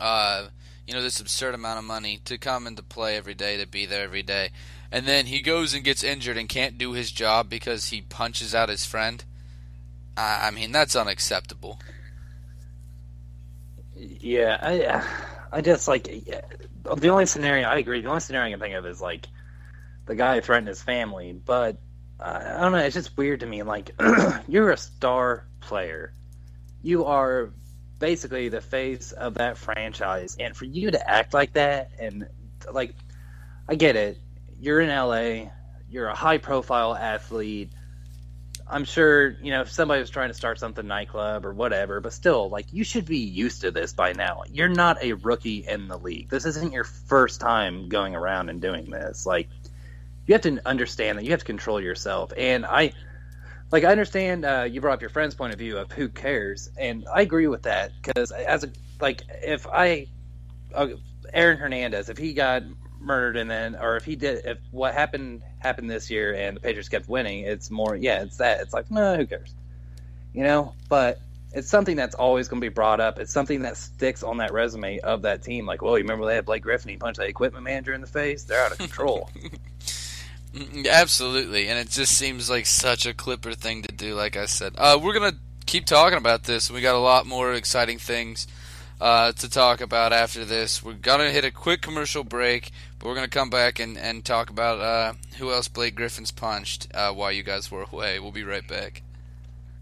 [0.00, 0.48] uh,
[0.86, 3.86] you know this absurd amount of money to come into play every day to be
[3.86, 4.50] there every day,
[4.90, 8.54] and then he goes and gets injured and can't do his job because he punches
[8.54, 9.24] out his friend
[10.20, 11.80] I, I mean, that's unacceptable.
[13.96, 18.00] Yeah, I, I just like the only scenario I agree.
[18.00, 19.26] The only scenario I can think of is like
[20.06, 21.78] the guy threatened his family, but
[22.18, 22.78] I don't know.
[22.78, 23.62] It's just weird to me.
[23.62, 23.94] Like
[24.48, 26.14] you're a star player,
[26.82, 27.52] you are
[28.00, 32.26] basically the face of that franchise, and for you to act like that and
[32.72, 32.94] like,
[33.68, 34.18] I get it.
[34.58, 35.50] You're in LA.
[35.88, 37.72] You're a high profile athlete
[38.70, 42.12] I'm sure, you know, if somebody was trying to start something nightclub or whatever, but
[42.12, 44.44] still, like, you should be used to this by now.
[44.48, 46.30] You're not a rookie in the league.
[46.30, 49.26] This isn't your first time going around and doing this.
[49.26, 49.48] Like,
[50.26, 52.32] you have to understand that you have to control yourself.
[52.36, 52.92] And I,
[53.70, 56.70] like, I understand uh, you brought up your friend's point of view of who cares,
[56.76, 60.08] and I agree with that because as a like, if I,
[60.74, 60.88] uh,
[61.32, 62.62] Aaron Hernandez, if he got
[63.00, 66.60] murdered and then or if he did if what happened happened this year and the
[66.60, 68.60] Patriots kept winning, it's more yeah, it's that.
[68.60, 69.54] It's like, no, who cares?
[70.32, 71.20] You know, but
[71.52, 73.18] it's something that's always going to be brought up.
[73.18, 75.66] It's something that sticks on that resume of that team.
[75.66, 78.06] Like, well, you remember they had Blake Griffin, he punched that equipment manager in the
[78.06, 78.44] face.
[78.44, 79.30] They're out of control.
[80.54, 84.14] Absolutely, and it just seems like such a Clipper thing to do.
[84.14, 85.36] Like I said, uh, we're gonna
[85.66, 86.70] keep talking about this.
[86.70, 88.48] We got a lot more exciting things
[89.00, 90.82] uh, to talk about after this.
[90.82, 94.50] We're gonna hit a quick commercial break, but we're gonna come back and, and talk
[94.50, 98.18] about uh, who else Blake Griffin's punched uh, while you guys were away.
[98.18, 99.02] We'll be right back.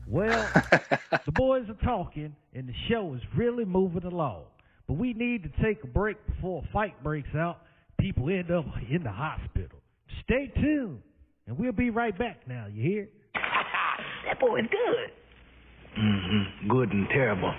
[0.06, 0.50] Well,
[1.24, 4.42] the boys are talking, and the show is really moving along.
[4.86, 7.58] But we need to take a break before a fight breaks out.
[7.98, 9.77] People end up in the hospital.
[10.24, 11.00] Stay tuned,
[11.46, 12.66] and we'll be right back now.
[12.72, 13.08] You hear?
[13.34, 15.98] that boy's good.
[15.98, 16.68] Mm-hmm.
[16.68, 17.54] Good and terrible.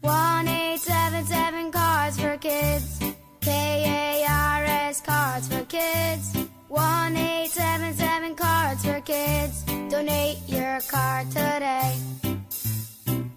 [0.00, 3.00] One eight seven seven cards for kids.
[3.40, 6.48] K-A-R-S cards for kids.
[6.72, 9.62] 1-877 cards for kids.
[9.90, 11.98] Donate your card today.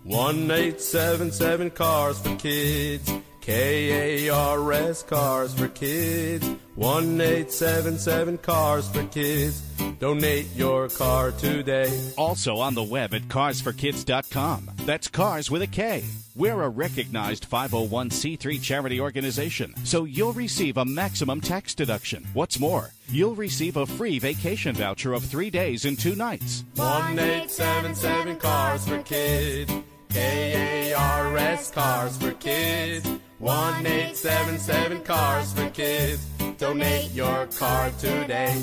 [0.06, 3.12] 1-877 cars for kids.
[3.42, 6.48] K-A-R-S cars for kids.
[6.78, 9.62] 1-877 cars for kids.
[10.00, 12.12] Donate your car today.
[12.18, 14.72] Also on the web at carsforkids.com.
[14.86, 16.04] That's cars with a K.
[16.36, 22.28] We're a recognized 501c3 charity organization, so you'll receive a maximum tax deduction.
[22.34, 26.66] What's more, you'll receive a free vacation voucher of three days and two nights.
[26.76, 29.72] 1877 Cars for Kids.
[30.16, 33.06] K A R S Cars for Kids.
[33.40, 36.26] 1877 Cars for Kids.
[36.58, 38.56] Donate your car today.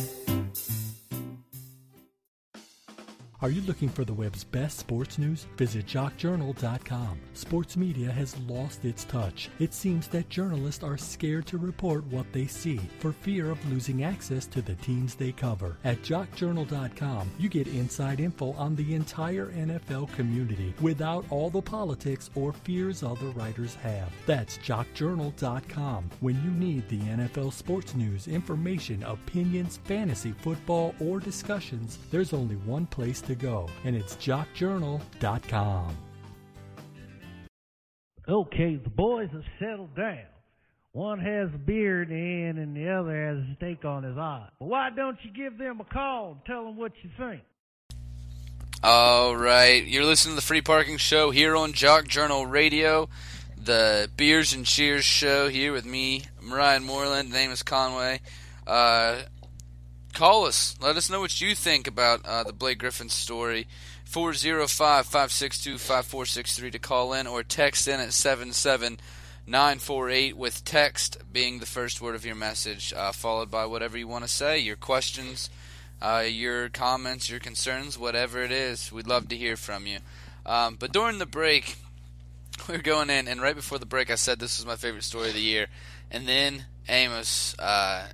[3.42, 5.48] Are you looking for the web's best sports news?
[5.57, 7.18] Visit jockjournal.com.
[7.35, 9.48] Sports media has lost its touch.
[9.59, 14.05] It seems that journalists are scared to report what they see for fear of losing
[14.05, 15.76] access to the teams they cover.
[15.83, 22.31] At jockjournal.com, you get inside info on the entire NFL community without all the politics
[22.37, 24.12] or fears other writers have.
[24.24, 26.11] That's jockjournal.com.
[26.20, 32.55] When you need the NFL sports news, information, opinions, fantasy, football, or discussions, there's only
[32.55, 35.97] one place to go, and it's jockjournal.com.
[38.29, 40.27] Okay, the boys have settled down.
[40.92, 44.49] One has a beard in and the other has a steak on his eye.
[44.61, 47.42] Well, why don't you give them a call and tell them what you think?
[48.85, 53.09] All right, you're listening to the Free Parking Show here on Jock Journal Radio,
[53.57, 57.31] the Beers and Cheers show here with me, Ryan Moreland.
[57.31, 58.21] The name is Conway.
[58.66, 59.23] Uh,
[60.12, 60.77] call us.
[60.81, 63.66] Let us know what you think about uh, the Blake Griffin story.
[64.12, 72.14] 405-562-5463 to call in or text in at 77948 with text being the first word
[72.14, 75.48] of your message, uh, followed by whatever you want to say, your questions,
[76.03, 78.92] uh, your comments, your concerns, whatever it is.
[78.92, 80.01] We'd love to hear from you.
[80.44, 81.77] Um, but during the break,
[82.68, 85.05] we are going in, and right before the break, I said this was my favorite
[85.05, 85.68] story of the year.
[86.11, 88.09] And then Amos uh,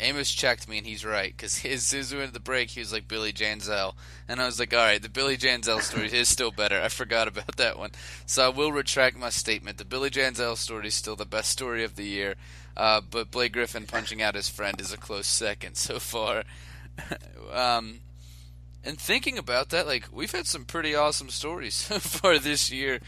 [0.00, 2.70] Amos checked me, and he's right because as soon as we went to the break,
[2.70, 3.94] he was like Billy Janzel,
[4.28, 6.80] and I was like, all right, the Billy Janzel story is still better.
[6.80, 7.90] I forgot about that one,
[8.26, 9.78] so I will retract my statement.
[9.78, 12.36] The Billy Janzel story is still the best story of the year,
[12.76, 16.44] uh, but Blake Griffin punching out his friend is a close second so far.
[17.52, 18.00] um,
[18.84, 23.00] and thinking about that, like we've had some pretty awesome stories so far this year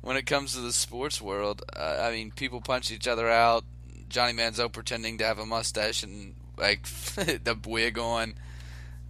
[0.00, 1.62] when it comes to the sports world.
[1.74, 3.64] Uh, I mean, people punch each other out.
[4.08, 6.82] Johnny Manziel pretending to have a mustache and like
[7.14, 8.34] the wig on.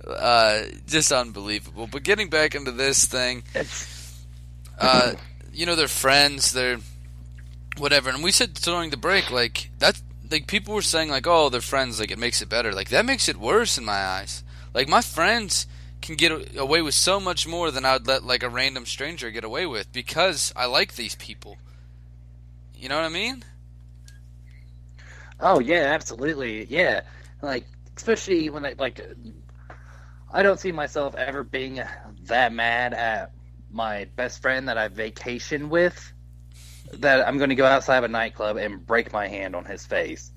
[0.06, 1.88] Uh, just unbelievable.
[1.90, 3.42] But getting back into this thing,
[4.78, 5.14] uh,
[5.52, 6.78] you know, they're friends, they're
[7.78, 8.10] whatever.
[8.10, 11.60] And we said during the break, like that, like people were saying, like, oh, they're
[11.60, 12.72] friends, like it makes it better.
[12.72, 14.44] Like that makes it worse in my eyes.
[14.72, 15.66] Like my friends
[16.00, 19.30] can get away with so much more than I would let like a random stranger
[19.30, 21.56] get away with because I like these people.
[22.76, 23.44] You know what I mean?
[25.40, 26.66] Oh yeah, absolutely.
[26.66, 27.02] Yeah,
[27.42, 29.00] like especially when I like
[30.30, 31.80] I don't see myself ever being
[32.24, 33.32] that mad at
[33.70, 36.12] my best friend that I vacation with
[36.94, 39.84] that I'm going to go outside of a nightclub and break my hand on his
[39.84, 40.32] face.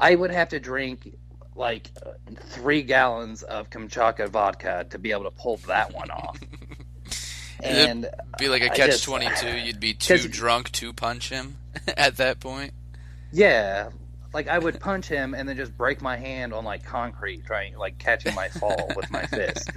[0.00, 1.14] I would have to drink
[1.54, 1.90] like
[2.36, 6.38] three gallons of Kamchatka vodka to be able to pull that one off.
[7.62, 9.56] and It'd be like a catch twenty two.
[9.56, 11.58] You'd be too drunk to punch him
[11.96, 12.72] at that point.
[13.32, 13.90] Yeah,
[14.32, 17.76] like I would punch him and then just break my hand on like concrete, trying
[17.76, 19.70] like catching my fall with my fist.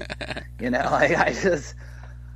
[0.59, 1.75] You know, like I just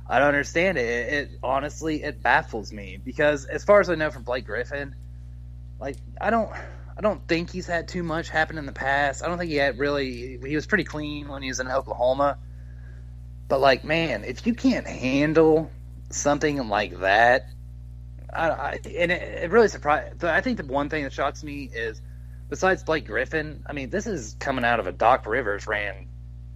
[0.08, 0.82] I don't understand it.
[0.82, 1.12] it.
[1.12, 4.94] It honestly it baffles me because as far as I know from Blake Griffin,
[5.78, 6.50] like I don't
[6.96, 9.22] I don't think he's had too much happen in the past.
[9.22, 10.38] I don't think he had really.
[10.38, 12.38] He was pretty clean when he was in Oklahoma.
[13.48, 15.70] But like, man, if you can't handle
[16.10, 17.48] something like that,
[18.32, 20.24] I, I and it, it really surprised.
[20.24, 22.00] I think the one thing that shocks me is
[22.48, 26.06] besides Blake Griffin, I mean, this is coming out of a Doc Rivers ran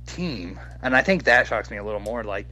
[0.06, 2.24] team, and I think that shocks me a little more.
[2.24, 2.46] Like,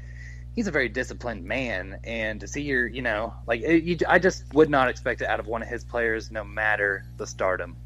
[0.55, 4.18] he's a very disciplined man, and to see your, you know, like, it, you, I
[4.18, 7.77] just would not expect it out of one of his players, no matter the stardom.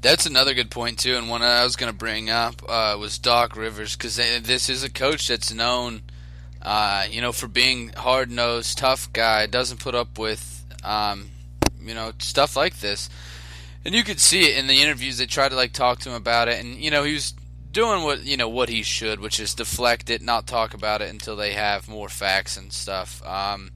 [0.00, 3.18] That's another good point too, and one I was going to bring up uh, was
[3.18, 6.02] Doc Rivers because this is a coach that's known,
[6.62, 9.46] uh, you know, for being hard nosed, tough guy.
[9.46, 11.30] Doesn't put up with, um,
[11.80, 13.10] you know, stuff like this
[13.88, 15.16] and you could see it in the interviews.
[15.16, 17.32] They tried to like talk to him about it, and you know he was
[17.72, 21.08] doing what you know what he should, which is deflect it, not talk about it
[21.08, 23.26] until they have more facts and stuff.
[23.26, 23.70] Um,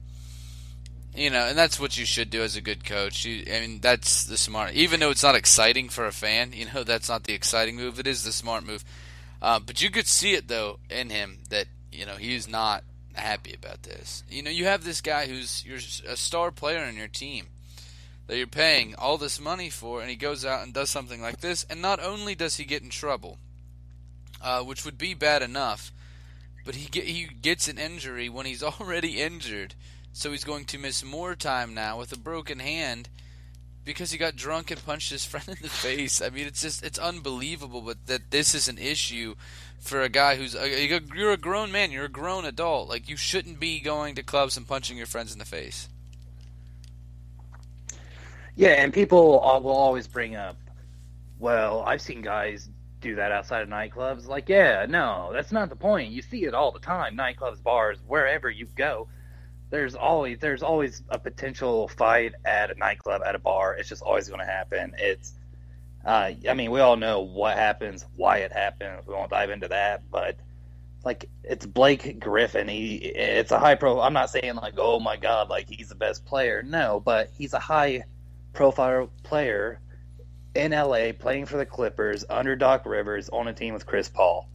[1.15, 3.25] you know, and that's what you should do as a good coach.
[3.25, 4.73] You, I mean, that's the smart.
[4.73, 7.99] Even though it's not exciting for a fan, you know, that's not the exciting move.
[7.99, 8.85] It is the smart move.
[9.41, 12.83] Uh, but you could see it though in him that you know he's not
[13.15, 14.23] happy about this.
[14.29, 17.47] You know, you have this guy who's you're a star player on your team
[18.27, 21.41] that you're paying all this money for, and he goes out and does something like
[21.41, 23.37] this, and not only does he get in trouble,
[24.41, 25.91] uh, which would be bad enough,
[26.65, 29.75] but he get, he gets an injury when he's already injured,
[30.13, 33.09] so he's going to miss more time now with a broken hand
[33.85, 36.21] because he got drunk and punched his friend in the face.
[36.21, 39.35] I mean, it's just it's unbelievable, but that this is an issue
[39.79, 42.87] for a guy who's a, you're a grown man, you're a grown adult.
[42.87, 45.89] Like you shouldn't be going to clubs and punching your friends in the face.
[48.55, 50.57] Yeah, and people will always bring up,
[51.39, 52.69] well, I've seen guys
[53.01, 54.27] do that outside of nightclubs.
[54.27, 56.11] Like, yeah, no, that's not the point.
[56.11, 57.17] You see it all the time.
[57.17, 59.07] Nightclubs, bars, wherever you go.
[59.69, 63.73] There's always there's always a potential fight at a nightclub, at a bar.
[63.73, 64.93] It's just always going to happen.
[64.99, 65.33] It's,
[66.05, 69.07] uh, I mean, we all know what happens, why it happens.
[69.07, 70.37] We won't dive into that, but
[71.03, 72.67] like it's Blake Griffin.
[72.67, 73.99] He it's a high pro.
[73.99, 76.63] I'm not saying like oh my god, like he's the best player.
[76.63, 78.03] No, but he's a high
[78.53, 79.79] profile player
[80.55, 84.49] in LA playing for the Clippers under Doc Rivers on a team with Chris Paul.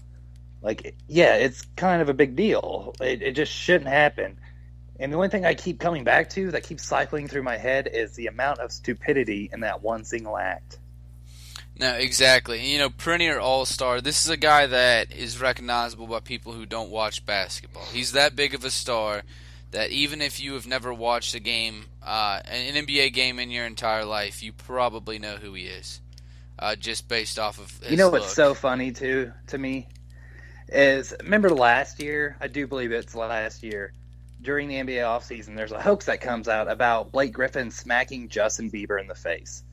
[0.63, 2.95] Like, yeah, it's kind of a big deal.
[3.01, 4.39] It, it just shouldn't happen.
[4.99, 7.89] And the only thing I keep coming back to that keeps cycling through my head
[7.93, 10.79] is the amount of stupidity in that one single act.
[11.79, 12.73] No, exactly.
[12.73, 14.01] You know, perennial All Star.
[14.01, 17.85] This is a guy that is recognizable by people who don't watch basketball.
[17.85, 19.23] He's that big of a star
[19.71, 23.67] that even if you have never watched a game, uh, an NBA game in your
[23.67, 26.01] entire life, you probably know who he is,
[26.59, 27.91] uh, just based off of.
[27.91, 28.21] you know look.
[28.23, 29.89] what's so funny too to me
[30.69, 32.37] is remember last year?
[32.41, 33.93] I do believe it's last year
[34.41, 38.71] during the NBA offseason, there's a hoax that comes out about Blake Griffin smacking Justin
[38.71, 39.65] Bieber in the face.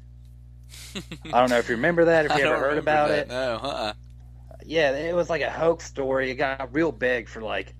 [0.95, 3.19] I don't know if you remember that, if you ever heard about that.
[3.19, 3.27] it.
[3.27, 3.93] No, huh?
[4.65, 6.31] Yeah, it was like a hoax story.
[6.31, 7.75] It got real big for like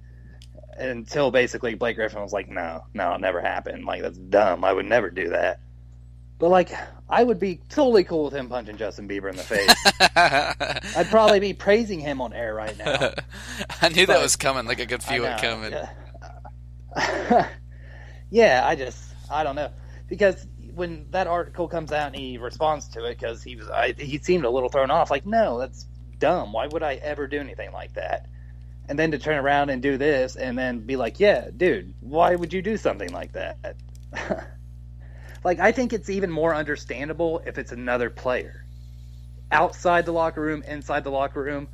[0.78, 3.86] until basically Blake Griffin was like, "No, no, it never happened.
[3.86, 4.64] Like that's dumb.
[4.64, 5.60] I would never do that."
[6.38, 6.72] But like,
[7.10, 9.74] I would be totally cool with him punching Justin Bieber in the face.
[10.98, 13.14] I'd probably be praising him on air right now.
[13.82, 14.66] I knew that was coming.
[14.66, 15.72] Like I could feel I it coming.
[15.72, 17.50] yeah.
[18.30, 19.02] yeah, I just
[19.32, 19.72] I don't know
[20.08, 23.94] because when that article comes out and he responds to it because he was I,
[23.94, 25.86] he seemed a little thrown off like no that's
[26.20, 28.28] dumb why would I ever do anything like that
[28.88, 32.36] and then to turn around and do this and then be like yeah dude why
[32.36, 33.76] would you do something like that
[35.44, 38.66] like I think it's even more understandable if it's another player
[39.52, 41.68] outside the locker room inside the locker room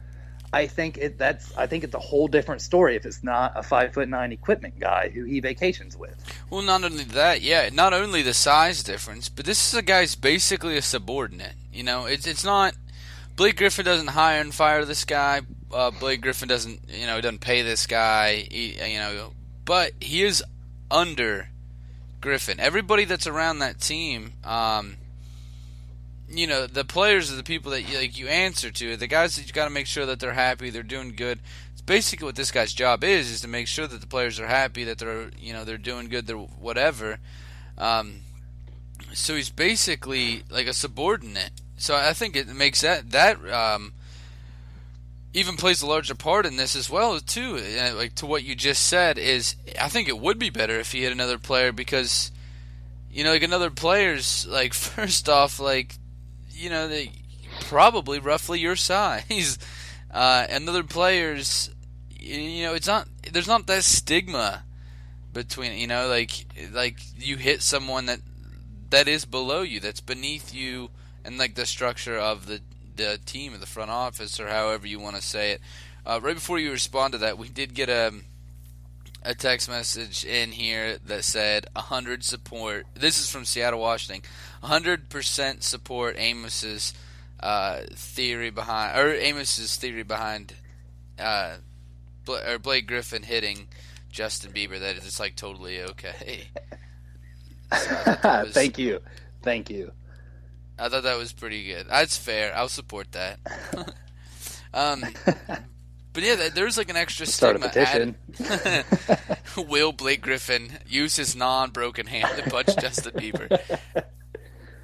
[0.53, 3.63] I think it that's I think it's a whole different story if it's not a
[3.63, 6.15] five foot nine equipment guy who he vacations with.
[6.49, 10.15] Well, not only that, yeah, not only the size difference, but this is a guy's
[10.15, 11.53] basically a subordinate.
[11.71, 12.75] You know, it's it's not.
[13.37, 15.41] Blake Griffin doesn't hire and fire this guy.
[15.73, 18.47] Uh, Blake Griffin doesn't, you know, doesn't pay this guy.
[18.49, 19.33] He, you know,
[19.65, 20.43] but he is
[20.89, 21.49] under
[22.19, 22.59] Griffin.
[22.59, 24.97] Everybody that's around that team, um,
[26.29, 28.95] you know, the players are the people that you, like you answer to.
[28.95, 31.39] The guys that you got to make sure that they're happy, they're doing good.
[31.73, 34.47] It's basically what this guy's job is: is to make sure that the players are
[34.47, 37.19] happy, that they're, you know, they're doing good, they're whatever.
[37.77, 38.21] Um,
[39.13, 41.51] so he's basically like a subordinate.
[41.77, 43.93] So I think it makes that that um,
[45.33, 47.57] even plays a larger part in this as well too.
[47.57, 50.91] Uh, Like to what you just said is, I think it would be better if
[50.91, 52.31] he had another player because,
[53.11, 55.95] you know, like another player's like first off like,
[56.51, 57.11] you know, they
[57.61, 59.57] probably roughly your size.
[60.13, 61.69] Uh, another player's,
[62.19, 64.63] you know, it's not there's not that stigma
[65.31, 68.19] between you know like like you hit someone that
[68.89, 70.89] that is below you that's beneath you
[71.23, 72.59] and like the structure of the
[73.01, 75.61] the team the front office or however you want to say it
[76.05, 78.11] uh, right before you respond to that we did get a
[79.23, 84.23] a text message in here that said 100 support this is from Seattle Washington
[84.63, 86.93] 100% support Amos's
[87.39, 90.53] uh, theory behind or Amos's theory behind
[91.19, 91.55] uh,
[92.27, 93.67] or Blake Griffin hitting
[94.11, 96.45] Justin Bieber that it's like totally okay.
[97.71, 98.99] So I thought that was- Thank you,
[99.43, 99.91] thank you.
[100.81, 101.87] I thought that was pretty good.
[101.87, 102.53] That's fair.
[102.55, 103.39] I'll support that.
[104.73, 105.03] um,
[106.13, 107.69] but yeah, there's like an extra Start a stigma.
[107.69, 108.15] petition.
[108.49, 108.85] added-
[109.69, 113.61] Will Blake Griffin use his non-broken hand to punch Justin Bieber?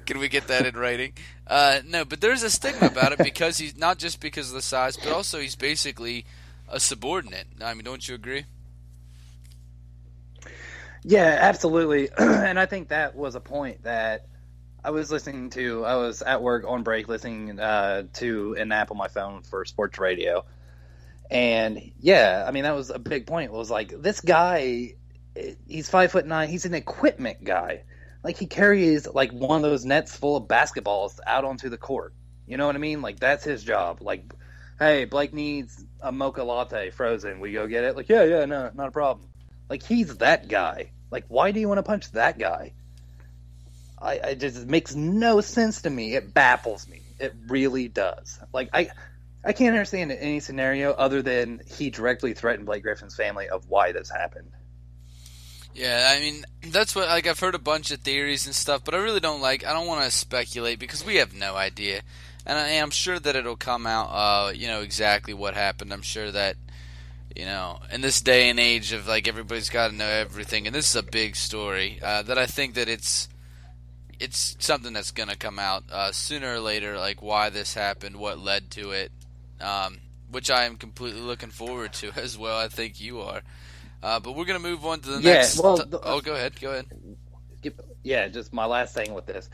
[0.06, 1.12] Can we get that in writing?
[1.46, 4.62] Uh, no, but there's a stigma about it because he's not just because of the
[4.62, 6.24] size, but also he's basically
[6.68, 7.46] a subordinate.
[7.60, 8.44] I mean, don't you agree?
[11.04, 12.08] Yeah, absolutely.
[12.18, 14.26] and I think that was a point that
[14.84, 15.84] I was listening to.
[15.84, 19.64] I was at work on break listening uh, to an app on my phone for
[19.64, 20.44] sports radio.
[21.30, 23.50] And yeah, I mean that was a big point.
[23.50, 24.94] It Was like this guy,
[25.66, 26.48] he's five foot nine.
[26.48, 27.82] He's an equipment guy.
[28.22, 32.14] Like he carries like one of those nets full of basketballs out onto the court.
[32.46, 33.02] You know what I mean?
[33.02, 34.00] Like that's his job.
[34.00, 34.32] Like,
[34.78, 37.40] hey, Blake needs a mocha latte frozen.
[37.40, 37.96] We go get it.
[37.96, 39.28] Like, yeah, yeah, no, not a problem.
[39.68, 40.92] Like he's that guy.
[41.10, 42.72] Like, why do you want to punch that guy?
[44.00, 46.14] I, I just it makes no sense to me.
[46.14, 47.02] It baffles me.
[47.18, 48.38] It really does.
[48.52, 48.90] Like I,
[49.44, 53.92] I can't understand any scenario other than he directly threatened Blake Griffin's family of why
[53.92, 54.52] this happened.
[55.74, 58.94] Yeah, I mean that's what like I've heard a bunch of theories and stuff, but
[58.94, 59.64] I really don't like.
[59.64, 62.02] I don't want to speculate because we have no idea.
[62.44, 65.92] and I, am sure that it'll come out, uh, you know, exactly what happened.
[65.92, 66.56] I'm sure that,
[67.36, 70.74] you know, in this day and age of like everybody's got to know everything, and
[70.74, 73.28] this is a big story uh, that I think that it's
[74.20, 78.38] it's something that's gonna come out uh, sooner or later, like why this happened, what
[78.38, 79.12] led to it,
[79.60, 79.98] um,
[80.30, 82.58] which I am completely looking forward to as well.
[82.58, 83.42] I think you are.
[84.02, 85.60] Uh, but we're gonna move on to the Yeah, next.
[85.62, 86.60] well, the- oh, go ahead.
[86.60, 86.86] Go ahead.
[88.02, 89.48] yeah, just my last thing with this.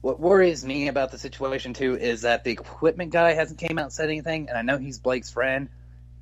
[0.00, 3.84] What worries me about the situation too is that the equipment guy hasn't came out
[3.84, 5.68] and said anything, and I know he's Blake's friend,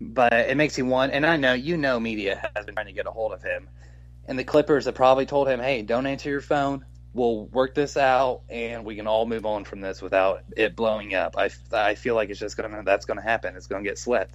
[0.01, 1.13] but it makes you want.
[1.13, 3.69] And I know you know media has been trying to get a hold of him,
[4.27, 6.85] and the Clippers have probably told him, "Hey, don't answer your phone.
[7.17, 11.15] We'll work this out, and we can all move on from this without it blowing
[11.15, 13.57] up." I, I feel like it's just gonna that's gonna happen.
[13.57, 14.35] It's gonna get swept.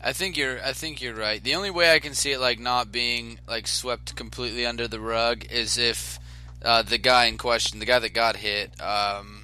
[0.00, 0.62] I think you're.
[0.64, 1.42] I think you're right.
[1.42, 5.00] The only way I can see it like not being like swept completely under the
[5.00, 6.18] rug is if
[6.62, 9.42] uh, the guy in question, the guy that got hit, um,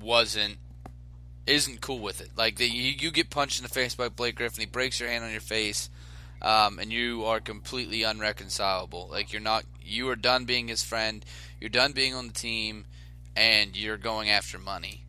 [0.00, 0.58] wasn't
[1.46, 2.30] isn't cool with it.
[2.36, 5.08] Like the, you, you get punched in the face by Blake Griffin, he breaks your
[5.08, 5.90] hand on your face,
[6.44, 9.08] um, and you are completely unreconcilable.
[9.10, 9.64] Like you're not.
[9.82, 11.24] You are done being his friend.
[11.60, 12.84] You're done being on the team,
[13.34, 15.04] and you're going after money.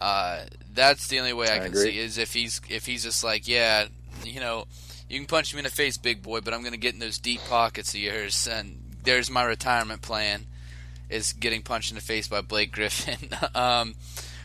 [0.00, 1.82] Uh, that's the only way I, I can agree.
[1.92, 3.86] see is if he's if he's just like, yeah,
[4.24, 4.66] you know,
[5.08, 7.00] you can punch me in the face, big boy, but I'm going to get in
[7.00, 10.46] those deep pockets of yours, and there's my retirement plan,
[11.10, 13.28] is getting punched in the face by Blake Griffin.
[13.54, 13.94] um,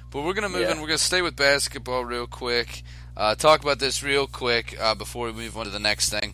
[0.10, 0.72] but we're going to move Yeah.
[0.72, 0.78] in.
[0.82, 2.84] We're going to stay with basketball real quick.
[3.16, 6.34] Uh, talk about this real quick uh, before we move on to the next thing.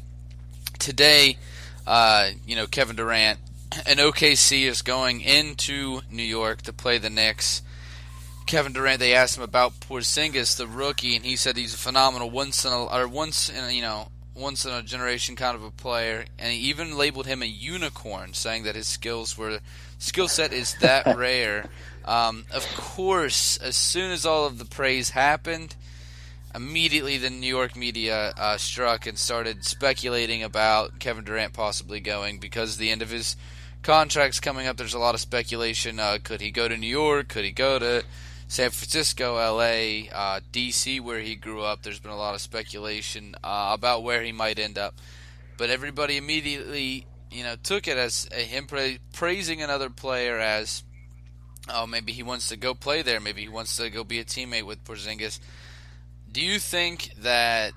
[0.80, 1.38] Today,
[1.86, 3.38] uh, you know, Kevin Durant
[3.86, 7.62] and OKC is going into New York to play the Knicks.
[8.46, 12.30] Kevin Durant, they asked him about Porzingis, the rookie, and he said he's a phenomenal
[12.30, 15.64] once in a or once in a, you know once in a generation kind of
[15.64, 19.60] a player, and he even labeled him a unicorn, saying that his skills were
[19.98, 21.70] skill set is that rare.
[22.06, 25.76] Um, of course, as soon as all of the praise happened,
[26.54, 32.40] immediately the New York media uh, struck and started speculating about Kevin Durant possibly going
[32.40, 33.36] because the end of his
[33.84, 34.78] contract's coming up.
[34.78, 36.00] There's a lot of speculation.
[36.00, 37.30] Uh, could he go to New York?
[37.30, 38.04] Could he go to
[38.48, 41.84] San Francisco, L.A., uh, D.C., where he grew up?
[41.84, 44.96] There's been a lot of speculation uh, about where he might end up.
[45.58, 50.84] But everybody immediately, you know, took it as uh, him pra- praising another player as,
[51.70, 53.20] oh, maybe he wants to go play there.
[53.20, 55.40] Maybe he wants to go be a teammate with Porzingis.
[56.32, 57.74] Do you think that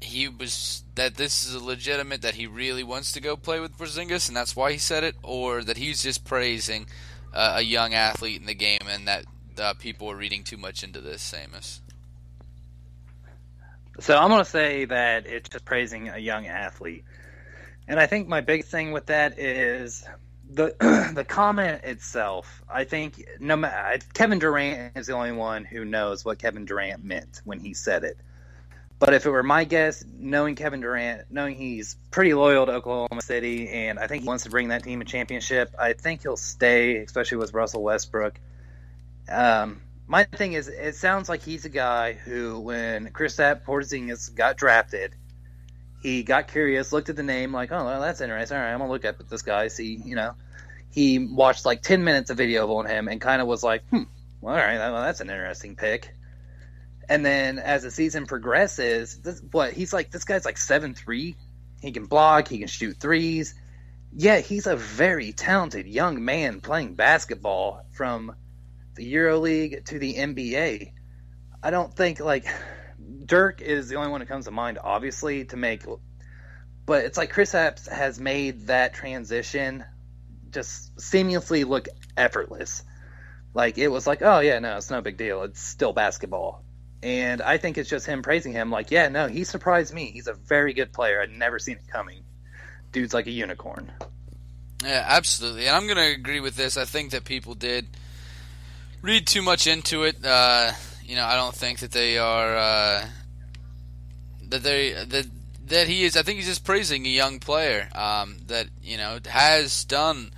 [0.00, 4.28] he was that this is legitimate that he really wants to go play with Porzingis
[4.28, 6.86] and that's why he said it, or that he's just praising
[7.32, 9.24] uh, a young athlete in the game and that
[9.58, 11.80] uh, people are reading too much into this, Amos?
[14.00, 17.04] So I'm going to say that it's just praising a young athlete.
[17.86, 20.04] And I think my big thing with that is
[20.54, 22.62] the the comment itself.
[22.68, 23.56] I think no
[24.12, 28.04] Kevin Durant is the only one who knows what Kevin Durant meant when he said
[28.04, 28.18] it.
[28.98, 33.22] But if it were my guess, knowing Kevin Durant, knowing he's pretty loyal to Oklahoma
[33.22, 36.36] City, and I think he wants to bring that team a championship, I think he'll
[36.36, 38.38] stay, especially with Russell Westbrook.
[39.28, 44.56] Um, my thing is, it sounds like he's a guy who, when Kristaps Porzingis got
[44.56, 45.14] drafted,
[46.02, 48.56] he got curious, looked at the name, like, oh, well, that's interesting.
[48.56, 50.34] All right, I'm gonna look up at this guy, see, you know.
[50.94, 54.04] He watched like ten minutes of video on him and kind of was like, hmm,
[54.44, 56.14] all right, well, that's an interesting pick.
[57.08, 61.34] And then as the season progresses, this, what he's like, this guy's like seven three.
[61.82, 63.56] He can block, he can shoot threes.
[64.12, 68.36] Yeah, he's a very talented young man playing basketball from
[68.94, 70.92] the EuroLeague to the NBA.
[71.60, 72.46] I don't think like
[73.26, 75.82] Dirk is the only one that comes to mind, obviously, to make.
[76.86, 79.84] But it's like Kristaps has made that transition
[80.54, 82.82] just seamlessly look effortless.
[83.52, 85.42] Like it was like, oh yeah, no, it's no big deal.
[85.42, 86.64] It's still basketball.
[87.02, 90.10] And I think it's just him praising him, like, yeah, no, he surprised me.
[90.10, 91.20] He's a very good player.
[91.20, 92.24] I'd never seen it coming.
[92.92, 93.92] Dude's like a unicorn.
[94.82, 95.66] Yeah, absolutely.
[95.66, 96.78] And I'm going to agree with this.
[96.78, 97.86] I think that people did
[99.02, 100.16] read too much into it.
[100.24, 100.72] Uh,
[101.04, 103.06] you know, I don't think that they are uh,
[104.48, 105.26] that they that
[105.66, 106.16] that he is.
[106.16, 110.32] I think he's just praising a young player um, that you know has done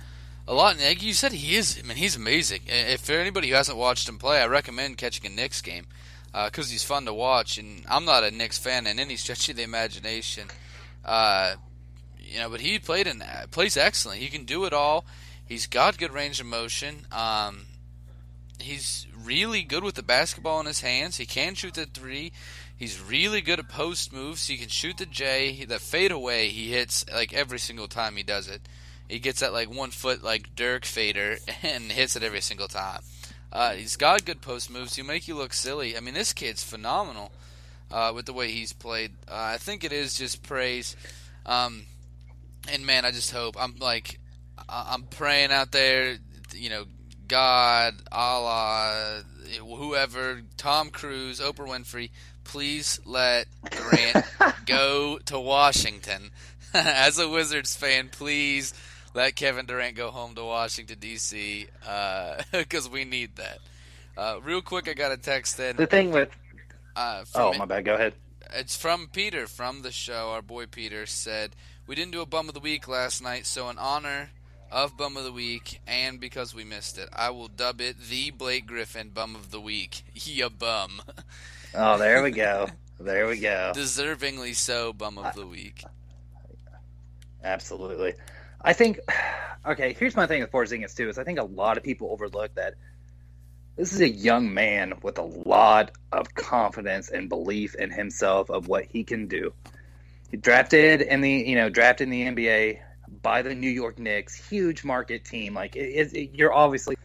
[0.47, 0.75] a lot.
[0.75, 1.79] And like you said, he is.
[1.83, 2.61] I mean, he's amazing.
[2.67, 5.87] If for anybody who hasn't watched him play, I recommend catching a Knicks game
[6.31, 7.57] because he's fun to watch.
[7.57, 10.47] And I'm not a Knicks fan in any stretch of the imagination.
[11.03, 11.55] Uh,
[12.19, 14.19] you know, but he played in plays excellent.
[14.19, 15.05] He can do it all.
[15.45, 17.07] He's got good range of motion.
[17.11, 17.67] Um,
[18.59, 21.17] he's really good with the basketball in his hands.
[21.17, 22.33] He can shoot the three.
[22.75, 24.47] He's really good at post moves.
[24.47, 25.63] He can shoot the J.
[25.65, 28.61] The fadeaway he hits like every single time he does it.
[29.07, 33.01] He gets that like one foot like Dirk fader and hits it every single time.
[33.51, 34.95] Uh, he's got good post moves.
[34.95, 35.95] He'll make you look silly.
[35.95, 37.31] I mean, this kid's phenomenal
[37.89, 39.13] uh, with the way he's played.
[39.27, 40.95] Uh, I think it is just praise.
[41.45, 41.85] Um,
[42.71, 44.19] and man, I just hope I'm like
[44.69, 46.17] I'm praying out there.
[46.53, 46.85] You know,
[47.27, 49.23] God, Allah,
[49.59, 52.09] whoever, Tom Cruise, Oprah Winfrey,
[52.43, 54.25] please let Durant
[54.65, 56.31] go to Washington.
[56.73, 58.73] As a Wizards fan, please
[59.17, 61.65] let Kevin Durant go home to Washington D.C.
[62.51, 63.57] because uh, we need that.
[64.15, 65.75] Uh, real quick, I got a text in.
[65.75, 66.29] The thing with
[66.95, 68.13] uh, oh my bad, go ahead.
[68.53, 70.29] It's from Peter from the show.
[70.29, 71.55] Our boy Peter said
[71.87, 74.29] we didn't do a bum of the week last night, so in honor
[74.71, 78.29] of bum of the week and because we missed it, I will dub it the
[78.29, 80.03] Blake Griffin bum of the week.
[80.13, 81.01] Ya bum.
[81.73, 82.67] Oh, there we go.
[82.99, 83.73] There we go.
[83.75, 85.83] Deservingly so, bum of the week.
[87.43, 88.15] Absolutely.
[88.61, 88.99] I think.
[89.65, 91.09] Okay, here's my thing with Porzingis too.
[91.09, 92.75] Is I think a lot of people overlook that
[93.75, 98.69] this is a young man with a lot of confidence and belief in himself of
[98.69, 99.51] what he can do.
[100.31, 102.79] He drafted in the you know drafted in the NBA
[103.21, 105.53] by the New York Knicks, huge market team.
[105.53, 106.97] Like it, it, you're obviously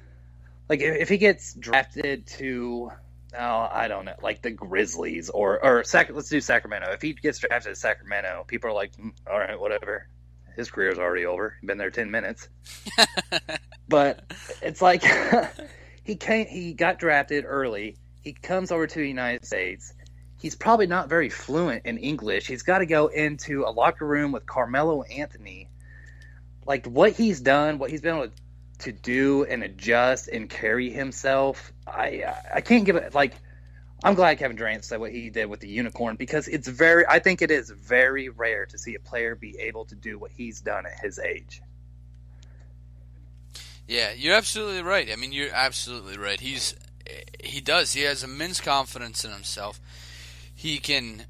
[0.69, 2.91] like if, he gets drafted to
[3.39, 6.91] oh, I don't know, like the Grizzlies or or Sac- let's do Sacramento.
[6.93, 10.09] If he gets drafted to Sacramento, people are like, mm, all right, whatever.
[10.57, 11.57] His career's already over.
[11.65, 12.49] Been there ten minutes.
[13.89, 15.03] but it's like
[16.05, 16.47] he came.
[16.47, 17.97] He got drafted early.
[18.23, 19.95] He comes over to the United States.
[20.39, 22.47] He's probably not very fluent in English.
[22.47, 25.69] He's got to go into a locker room with Carmelo Anthony.
[26.67, 28.33] Like what he's done, what he's been able to
[28.83, 31.73] to do and adjust and carry himself.
[31.87, 33.35] I I can't give it like
[34.05, 37.19] I'm glad Kevin Durant said what he did with the unicorn because it's very I
[37.19, 40.61] think it is very rare to see a player be able to do what he's
[40.61, 41.63] done at his age.
[43.87, 45.11] Yeah, you're absolutely right.
[45.13, 46.41] I mean, you're absolutely right.
[46.41, 46.75] He's
[47.43, 47.93] he does.
[47.93, 49.81] He has immense confidence in himself.
[50.55, 51.27] He can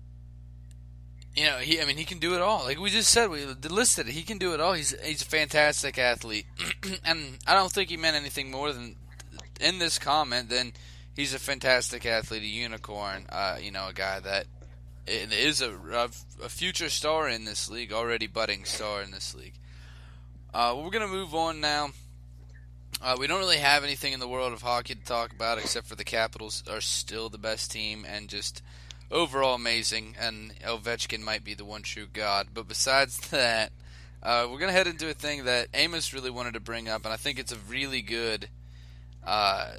[1.35, 2.65] you know, he I mean he can do it all.
[2.65, 4.13] Like we just said, we listed it.
[4.13, 4.75] He can do it all.
[4.75, 6.47] He's he's a fantastic athlete,
[7.05, 8.97] and I don't think he meant anything more than
[9.61, 10.73] in this comment than
[11.15, 13.27] he's a fantastic athlete, a unicorn.
[13.29, 14.47] Uh, you know, a guy that
[15.07, 15.73] is a,
[16.43, 19.55] a, future star in this league, already budding star in this league.
[20.55, 21.91] Uh, we're gonna move on now.
[23.01, 25.87] Uh, we don't really have anything in the world of hockey to talk about except
[25.87, 28.63] for the Capitals are still the best team and just
[29.11, 32.49] overall amazing, and Ovechkin might be the one true god.
[32.55, 33.73] But besides that,
[34.23, 37.13] uh, we're gonna head into a thing that Amos really wanted to bring up, and
[37.13, 38.49] I think it's a really good,
[39.25, 39.73] uh,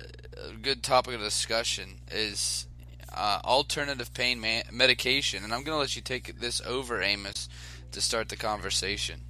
[0.49, 1.99] a good topic of discussion.
[2.11, 2.67] Is
[3.13, 7.49] uh, alternative pain medication, and I'm gonna let you take this over, Amos,
[7.91, 9.21] to start the conversation.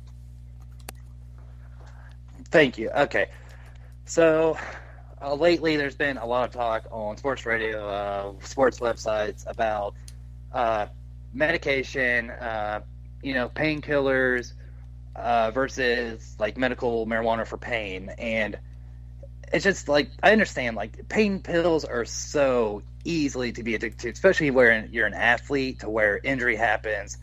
[2.45, 2.89] Thank you.
[2.91, 3.29] Okay,
[4.05, 4.57] so
[5.21, 9.95] uh, lately there's been a lot of talk on sports radio, uh, sports websites about
[10.51, 10.87] uh,
[11.33, 12.81] medication, uh,
[13.23, 14.53] you know, painkillers
[15.53, 18.57] versus like medical marijuana for pain, and
[19.53, 24.09] it's just like I understand like pain pills are so easily to be addicted to,
[24.09, 27.19] especially where you're an athlete, to where injury happens,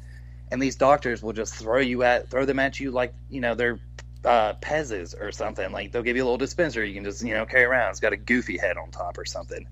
[0.51, 3.57] and these doctors will just throw you at throw them at you like you know
[3.57, 3.81] they're
[4.25, 5.73] uh, Pez's or something.
[5.73, 7.91] Like they'll give you a little dispenser you can just you know carry around.
[7.91, 9.67] It's got a goofy head on top or something.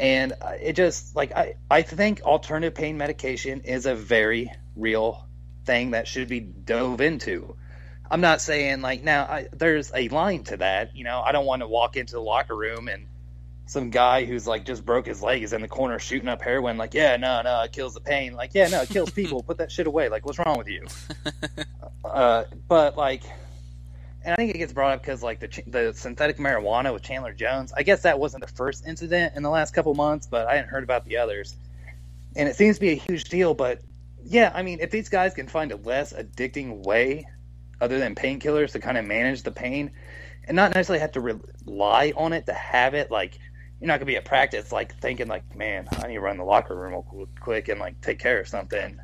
[0.00, 5.24] And it just like I I think alternative pain medication is a very real
[5.66, 7.56] thing that should be dove into.
[8.10, 10.96] I'm not saying like now I, there's a line to that.
[10.96, 13.06] You know I don't want to walk into the locker room and
[13.66, 16.76] some guy who's like just broke his leg is in the corner shooting up heroin.
[16.76, 18.34] Like yeah no no it kills the pain.
[18.34, 19.42] Like yeah no it kills people.
[19.42, 20.08] Put that shit away.
[20.08, 20.86] Like what's wrong with you?
[22.04, 23.22] uh, but like
[24.22, 27.32] and I think it gets brought up because like the the synthetic marijuana with Chandler
[27.32, 27.72] Jones.
[27.74, 30.68] I guess that wasn't the first incident in the last couple months, but I hadn't
[30.70, 31.54] heard about the others.
[32.36, 33.54] And it seems to be a huge deal.
[33.54, 33.80] But
[34.24, 37.26] yeah, I mean, if these guys can find a less addicting way
[37.80, 39.92] other than painkillers to kind of manage the pain,
[40.44, 43.38] and not necessarily have to rely on it to have it, like
[43.80, 46.44] you're not gonna be at practice like thinking like, man, I need to run the
[46.44, 48.98] locker room real quick and like take care of something.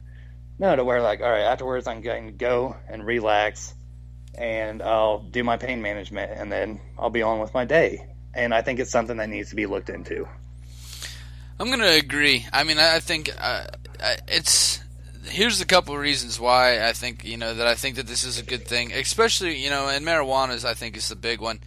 [0.59, 3.75] No, to where like, all right, afterwards I'm going to go and relax
[4.37, 8.07] and I'll do my pain management, and then I'll be on with my day.
[8.35, 10.29] And I think it's something that needs to be looked into.
[11.59, 12.45] I'm going to agree.
[12.53, 13.67] I mean, I think uh,
[14.29, 14.81] it's
[15.29, 18.25] here's a couple of reasons why I think you know that I think that this
[18.25, 21.41] is a good thing, especially you know, and marijuana is I think is the big
[21.41, 21.61] one.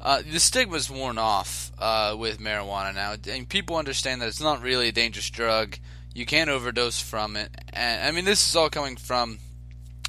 [0.00, 4.62] Uh, the stigma's worn off uh, with marijuana now, and people understand that it's not
[4.62, 5.78] really a dangerous drug.
[6.12, 9.38] You can't overdose from it, and I mean this is all coming from,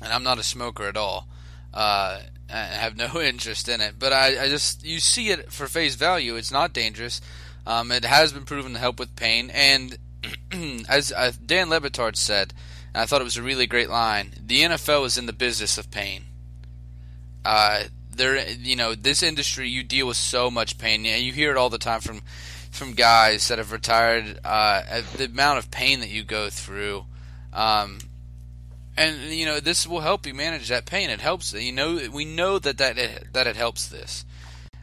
[0.01, 1.27] and I'm not a smoker at all,
[1.73, 2.19] uh,
[2.49, 3.95] I have no interest in it.
[3.99, 6.35] But I, I just you see it for face value.
[6.35, 7.21] It's not dangerous.
[7.65, 9.97] Um, it has been proven to help with pain, and
[10.89, 11.11] as
[11.45, 12.53] Dan Le Batard said,
[12.95, 14.33] I thought it was a really great line.
[14.45, 16.25] The NFL is in the business of pain.
[17.43, 17.83] Uh,
[18.15, 21.69] there, you know, this industry you deal with so much pain, you hear it all
[21.69, 22.21] the time from
[22.71, 24.39] from guys that have retired.
[24.43, 27.05] Uh, the amount of pain that you go through,
[27.51, 27.99] um,
[28.97, 31.09] and you know, this will help you manage that pain.
[31.09, 31.53] It helps.
[31.53, 34.25] You know, we know that that it, that it helps this.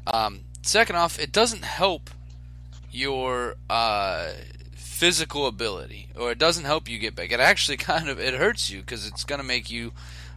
[0.07, 2.11] Um, second off, it doesn't help
[2.91, 4.31] your uh,
[5.01, 7.33] physical ability, or it doesn't help you get back.
[7.33, 9.93] It actually kind of it hurts you because it's going to make you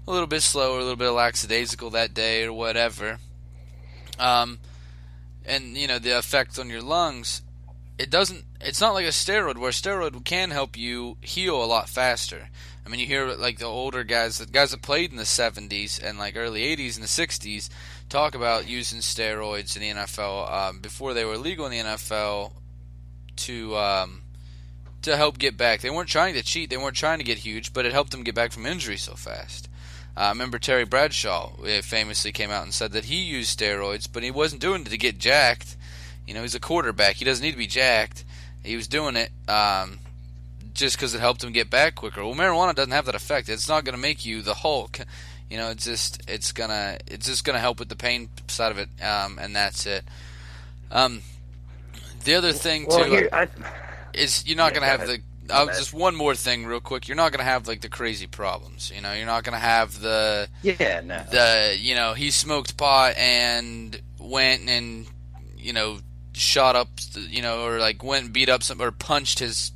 [0.08, 3.18] a little bit slower, a little bit lackadaisical that day, or whatever.
[4.18, 4.60] Um,
[5.46, 7.42] and you know the effect on your lungs.
[7.98, 8.46] It doesn't.
[8.62, 12.48] It's not like a steroid where a steroid can help you heal a lot faster.
[12.86, 16.02] I mean, you hear like the older guys, the guys that played in the '70s
[16.02, 17.68] and like early '80s and the '60s,
[18.08, 22.54] talk about using steroids in the NFL um, before they were legal in the NFL
[23.36, 24.23] to um,
[25.04, 25.82] to help get back.
[25.82, 26.70] They weren't trying to cheat.
[26.70, 29.14] They weren't trying to get huge, but it helped them get back from injury so
[29.14, 29.70] fast.
[30.16, 34.08] I uh, remember Terry Bradshaw uh, famously came out and said that he used steroids,
[34.12, 35.76] but he wasn't doing it to get jacked.
[36.28, 37.16] You know, he's a quarterback.
[37.16, 38.24] He doesn't need to be jacked.
[38.64, 40.00] He was doing it um,
[40.74, 42.24] just because it helped him get back quicker.
[42.24, 43.50] Well, marijuana doesn't have that effect.
[43.50, 45.00] It's not going to make you the Hulk.
[45.50, 48.80] You know, it's just it's gonna it's just gonna help with the pain side of
[48.80, 50.04] it, um, and that's it.
[50.90, 51.22] Um,
[52.24, 53.48] the other thing well, too here, I,
[54.14, 55.22] is you're not yeah, gonna have go the.
[55.50, 57.08] Uh, just one more thing, real quick.
[57.08, 58.92] You're not gonna have like the crazy problems.
[58.96, 63.16] You know, you're not gonna have the yeah no the you know he smoked pot
[63.18, 65.06] and went and
[65.58, 66.00] you know
[66.34, 69.72] shot up you know or like went and beat up some or punched his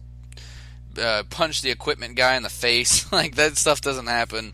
[1.00, 3.12] uh, punched the equipment guy in the face.
[3.12, 4.54] like that stuff doesn't happen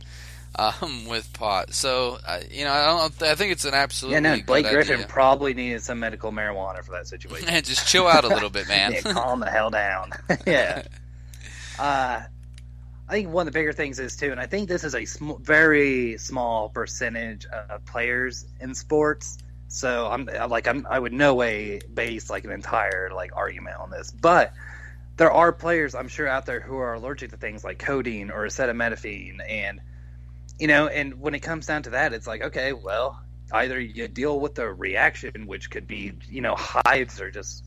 [0.56, 1.74] um, with pot.
[1.74, 3.24] So uh, you know, I don't.
[3.24, 4.36] I think it's an absolutely yeah.
[4.36, 5.08] No, Blake Griffin idea.
[5.08, 7.48] probably needed some medical marijuana for that situation.
[7.64, 8.94] Just chill out a little bit, man.
[8.94, 10.12] yeah, calm the hell down.
[10.48, 10.84] yeah.
[11.80, 12.22] Uh,
[13.08, 15.06] I think one of the bigger things is too, and I think this is a
[15.06, 19.40] sm- very small percentage of players in sports.
[19.68, 23.90] So I'm like I'm I would no way base like an entire like argument on
[23.90, 24.54] this, but
[25.18, 28.46] there are players I'm sure out there who are allergic to things like codeine or
[28.46, 29.82] acetaminophen, and
[30.60, 34.08] you know, and when it comes down to that, it's like okay, well, either you
[34.08, 37.64] deal with the reaction, which could be you know hives or just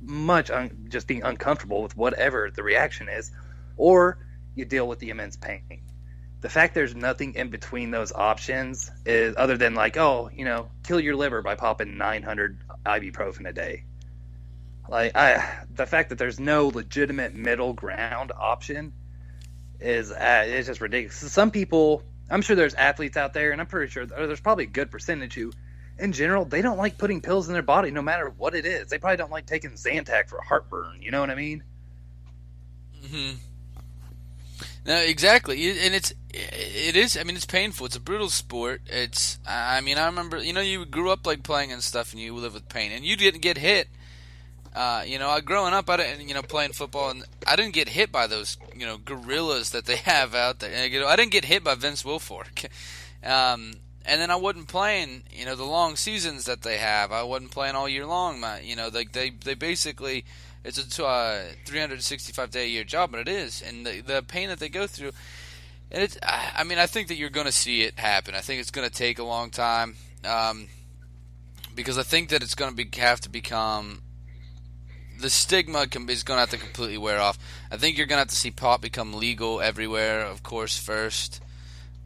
[0.00, 3.30] much un- just being uncomfortable with whatever the reaction is,
[3.76, 4.18] or
[4.54, 5.82] you deal with the immense pain.
[6.40, 10.70] The fact there's nothing in between those options is other than like, oh, you know,
[10.84, 13.84] kill your liver by popping 900 ibuprofen a day.
[14.88, 18.92] Like, I, the fact that there's no legitimate middle ground option
[19.80, 21.32] is uh, it's just ridiculous.
[21.32, 24.68] Some people, I'm sure there's athletes out there, and I'm pretty sure there's probably a
[24.68, 25.52] good percentage who,
[25.98, 28.88] in general, they don't like putting pills in their body no matter what it is.
[28.88, 31.02] They probably don't like taking Zantac for heartburn.
[31.02, 31.62] You know what I mean?
[33.10, 33.32] hmm
[34.86, 37.16] No, exactly, and it's it is.
[37.16, 37.86] I mean, it's painful.
[37.86, 38.82] It's a brutal sport.
[38.86, 39.38] It's.
[39.46, 40.38] I mean, I remember.
[40.38, 43.04] You know, you grew up like playing and stuff, and you live with pain, and
[43.04, 43.88] you didn't get hit.
[44.74, 47.74] Uh, you know, I growing up, I didn't, you know, playing football, and I didn't
[47.74, 50.86] get hit by those, you know, gorillas that they have out there.
[50.86, 52.66] You know, I didn't get hit by Vince Wilfork.
[53.20, 53.72] Um,
[54.04, 57.10] and then I wasn't playing, you know, the long seasons that they have.
[57.10, 58.38] I wasn't playing all year long.
[58.38, 60.24] My, you know, they they they basically
[60.64, 64.48] it's a uh, 365 day a year job, but it is, and the the pain
[64.48, 65.12] that they go through.
[65.90, 68.34] And it's, I mean, I think that you're going to see it happen.
[68.34, 70.68] I think it's going to take a long time, um,
[71.74, 74.02] because I think that it's going to be have to become
[75.18, 77.38] the stigma can, is going to have to completely wear off.
[77.70, 81.42] I think you're going to have to see pot become legal everywhere, of course, first,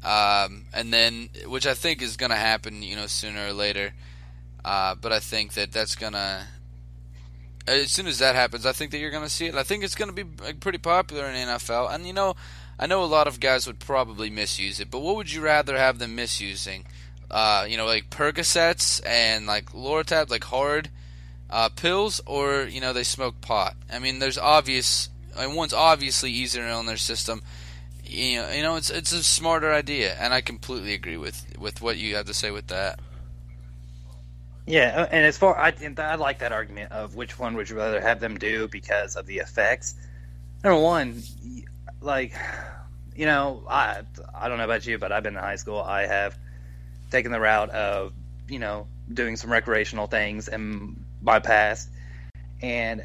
[0.03, 3.93] um, and then which I think is going to happen, you know, sooner or later.
[4.65, 6.47] Uh, but I think that that's going to
[7.67, 9.55] as soon as that happens, I think that you're going to see it.
[9.55, 12.35] I think it's going to be pretty popular in NFL, and you know,
[12.79, 14.91] I know a lot of guys would probably misuse it.
[14.91, 16.85] But what would you rather have them misusing?
[17.31, 20.91] Uh, you know, like Percocets and like Loratab, like hard
[21.53, 23.77] uh, pills, or you know, they smoke pot.
[23.93, 25.11] I mean, there's obvious.
[25.37, 27.43] One's obviously easier on their system.
[28.05, 31.81] You know, you know, it's it's a smarter idea, and I completely agree with with
[31.83, 32.99] what you have to say with that.
[34.67, 38.01] Yeah, and as far I, I like that argument of which one would you rather
[38.01, 39.95] have them do because of the effects.
[40.65, 41.23] Number one,
[42.01, 42.35] like
[43.15, 44.03] you know, I
[44.35, 45.81] I don't know about you, but I've been in high school.
[45.81, 46.39] I have
[47.11, 48.15] taken the route of
[48.49, 51.89] you know doing some recreational things in my past,
[52.61, 53.05] and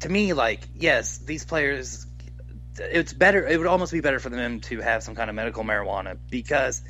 [0.00, 2.06] to me, like yes, these players,
[2.78, 3.46] it's better.
[3.46, 6.82] It would almost be better for them to have some kind of medical marijuana because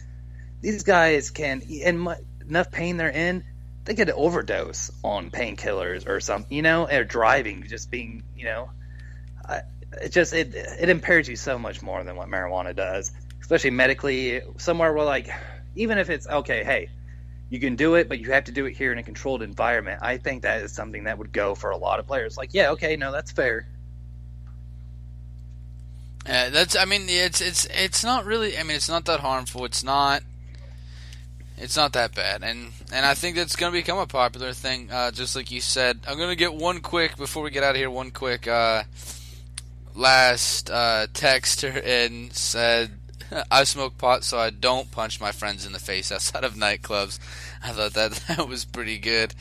[0.61, 1.63] these guys can,
[1.99, 2.15] mu-
[2.49, 3.45] enough pain they're in,
[3.85, 8.71] they could overdose on painkillers or something, you know, or driving, just being, you know,
[9.93, 14.43] it just it it impairs you so much more than what marijuana does, especially medically.
[14.59, 15.29] Somewhere where like,
[15.75, 16.91] even if it's okay, hey,
[17.51, 20.01] you can do it, but you have to do it here in a controlled environment.
[20.03, 22.37] I think that is something that would go for a lot of players.
[22.37, 23.67] Like, yeah, okay, no, that's fair.
[26.27, 26.77] Yeah, that's.
[26.77, 28.59] I mean, it's it's it's not really.
[28.59, 29.65] I mean, it's not that harmful.
[29.65, 30.23] It's not.
[31.57, 34.91] It's not that bad, and and I think that's going to become a popular thing.
[34.93, 37.71] Uh, just like you said, I'm going to get one quick before we get out
[37.71, 37.91] of here.
[37.91, 38.83] One quick uh,
[39.95, 42.98] last uh, texter and said,
[43.51, 47.19] "I smoke pot, so I don't punch my friends in the face outside of nightclubs."
[47.63, 49.35] I thought that that was pretty good.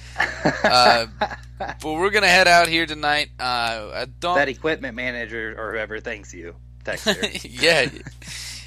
[0.64, 1.08] Uh,
[1.60, 3.30] but we're gonna head out here tonight.
[3.40, 4.36] Uh, I don't.
[4.36, 6.56] That equipment manager or whoever thanks you.
[7.44, 7.90] Yeah,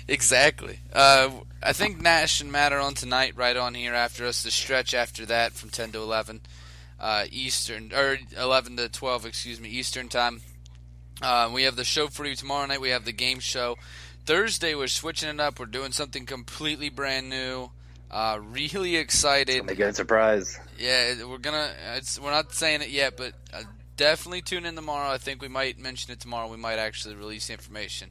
[0.07, 0.79] exactly.
[0.93, 1.31] Uh,
[1.63, 4.43] I think Nash and Matt are on tonight, right on here after us.
[4.43, 6.43] The stretch after that from 10 to 11
[7.01, 10.43] uh, Eastern, or 11 to 12, excuse me, Eastern time.
[11.23, 12.81] Uh, we have the show for you tomorrow night.
[12.81, 13.77] We have the game show.
[14.31, 15.59] Thursday, we're switching it up.
[15.59, 17.73] We're doing something completely brand new.
[18.09, 19.57] Uh, really excited.
[19.57, 20.57] It's a good surprise.
[20.79, 21.69] Yeah, we're gonna.
[21.97, 23.65] It's we're not saying it yet, but uh,
[23.97, 25.11] definitely tune in tomorrow.
[25.11, 26.47] I think we might mention it tomorrow.
[26.49, 28.11] We might actually release the information.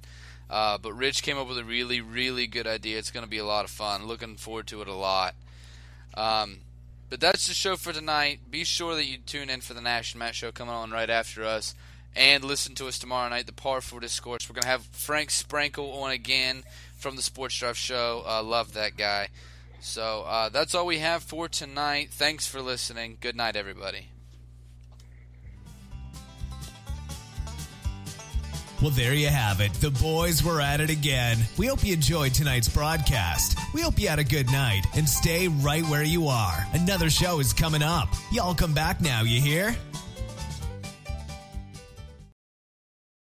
[0.50, 2.98] Uh, but Rich came up with a really, really good idea.
[2.98, 4.06] It's going to be a lot of fun.
[4.06, 5.36] Looking forward to it a lot.
[6.16, 6.58] Um,
[7.10, 8.42] but that's the show for tonight.
[8.52, 11.10] Be sure that you tune in for the Nash and Matt show coming on right
[11.10, 11.76] after us.
[12.16, 14.50] And listen to us tomorrow night, the 4 Discourse.
[14.50, 16.64] We're going to have Frank Sprankle on again
[16.98, 18.24] from the Sports Drive show.
[18.28, 19.30] Uh, love that guy.
[19.80, 22.10] So uh, that's all we have for tonight.
[22.12, 23.18] Thanks for listening.
[23.22, 24.08] Good night, everybody.
[28.82, 29.74] Well, there you have it.
[29.74, 31.38] The boys were at it again.
[31.58, 33.58] We hope you enjoyed tonight's broadcast.
[33.74, 36.66] We hope you had a good night and stay right where you are.
[36.72, 38.08] Another show is coming up.
[38.32, 39.76] Y'all come back now, you hear?